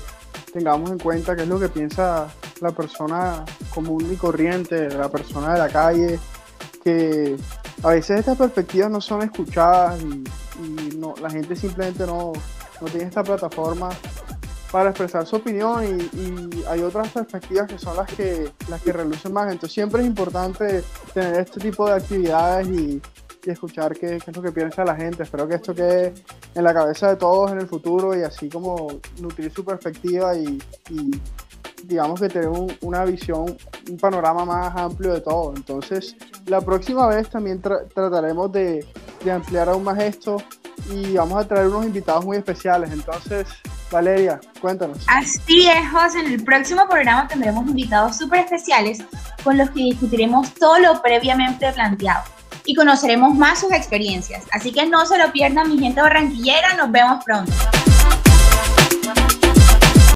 tengamos 0.52 0.90
en 0.90 0.98
cuenta 0.98 1.34
qué 1.34 1.42
es 1.42 1.48
lo 1.48 1.58
que 1.58 1.68
piensa 1.68 2.28
la 2.60 2.70
persona 2.70 3.44
común 3.70 4.08
y 4.12 4.16
corriente, 4.16 4.88
la 4.90 5.08
persona 5.08 5.54
de 5.54 5.58
la 5.58 5.68
calle, 5.68 6.20
que 6.84 7.36
a 7.82 7.88
veces 7.88 8.20
estas 8.20 8.38
perspectivas 8.38 8.90
no 8.90 9.00
son 9.00 9.22
escuchadas 9.22 10.00
y, 10.00 10.96
no, 10.96 11.14
la 11.20 11.28
gente 11.28 11.56
simplemente 11.56 12.06
no, 12.06 12.32
no, 12.80 12.86
tiene 12.86 13.06
esta 13.06 13.24
plataforma 13.24 13.88
para 14.74 14.90
expresar 14.90 15.24
su 15.24 15.36
opinión 15.36 15.84
y, 15.84 16.64
hay 16.68 16.82
otras 16.82 17.08
perspectivas 17.10 17.68
que 17.68 17.78
son 17.78 17.96
las 17.96 18.12
que, 18.12 18.50
las 18.68 18.82
que 18.82 18.92
relucen 18.92 19.32
más. 19.32 19.44
Entonces 19.44 19.72
siempre 19.72 20.02
es 20.02 20.08
importante 20.08 20.82
tener 21.12 21.38
este 21.38 21.60
tipo 21.60 21.86
de 21.86 21.92
actividades 21.92 22.66
y, 22.66 23.00
escuchar 23.44 23.94
qué, 23.94 24.16
es 24.16 24.36
lo 24.36 24.42
que 24.42 24.50
piensa 24.50 24.84
la 24.84 24.96
gente. 24.96 25.22
Espero 25.22 25.46
que 25.46 25.54
esto 25.54 25.76
quede 25.76 26.12
en 26.56 26.64
la 26.64 26.74
cabeza 26.74 27.08
de 27.10 27.14
todos 27.14 27.52
en 27.52 27.60
el 27.60 27.68
futuro 27.68 28.18
y 28.18 28.22
así 28.24 28.48
como 28.48 28.98
nutrir 29.20 29.52
su 29.52 29.64
perspectiva 29.64 30.34
y, 30.34 30.58
digamos 31.84 32.20
que 32.20 32.28
tener 32.28 32.48
una 32.80 33.04
visión, 33.04 33.56
un 33.88 33.96
panorama 33.96 34.44
más 34.44 34.74
amplio 34.74 35.12
de 35.12 35.20
todo. 35.20 35.52
Entonces, 35.54 36.16
la 36.46 36.60
próxima 36.60 37.06
vez 37.06 37.30
también 37.30 37.60
trataremos 37.62 38.50
de, 38.50 38.84
de 39.24 39.30
ampliar 39.30 39.68
aún 39.68 39.84
más 39.84 40.02
esto 40.02 40.38
y 40.90 41.14
vamos 41.14 41.44
a 41.44 41.46
traer 41.46 41.68
unos 41.68 41.86
invitados 41.86 42.24
muy 42.24 42.38
especiales. 42.38 42.90
Entonces, 42.90 43.46
Valeria, 43.94 44.40
cuéntanos. 44.60 44.98
Así 45.06 45.68
es, 45.68 45.90
José. 45.90 46.18
En 46.20 46.26
el 46.26 46.44
próximo 46.44 46.86
programa 46.88 47.28
tendremos 47.28 47.66
invitados 47.66 48.18
súper 48.18 48.40
especiales 48.40 48.98
con 49.44 49.56
los 49.56 49.70
que 49.70 49.80
discutiremos 49.80 50.52
todo 50.54 50.78
lo 50.80 51.00
previamente 51.00 51.72
planteado 51.72 52.24
y 52.64 52.74
conoceremos 52.74 53.34
más 53.34 53.60
sus 53.60 53.72
experiencias. 53.72 54.44
Así 54.50 54.72
que 54.72 54.86
no 54.86 55.06
se 55.06 55.16
lo 55.16 55.30
pierdan, 55.30 55.70
mi 55.70 55.78
gente 55.78 56.00
barranquillera. 56.00 56.74
Nos 56.74 56.90
vemos 56.90 57.24
pronto. 57.24 57.52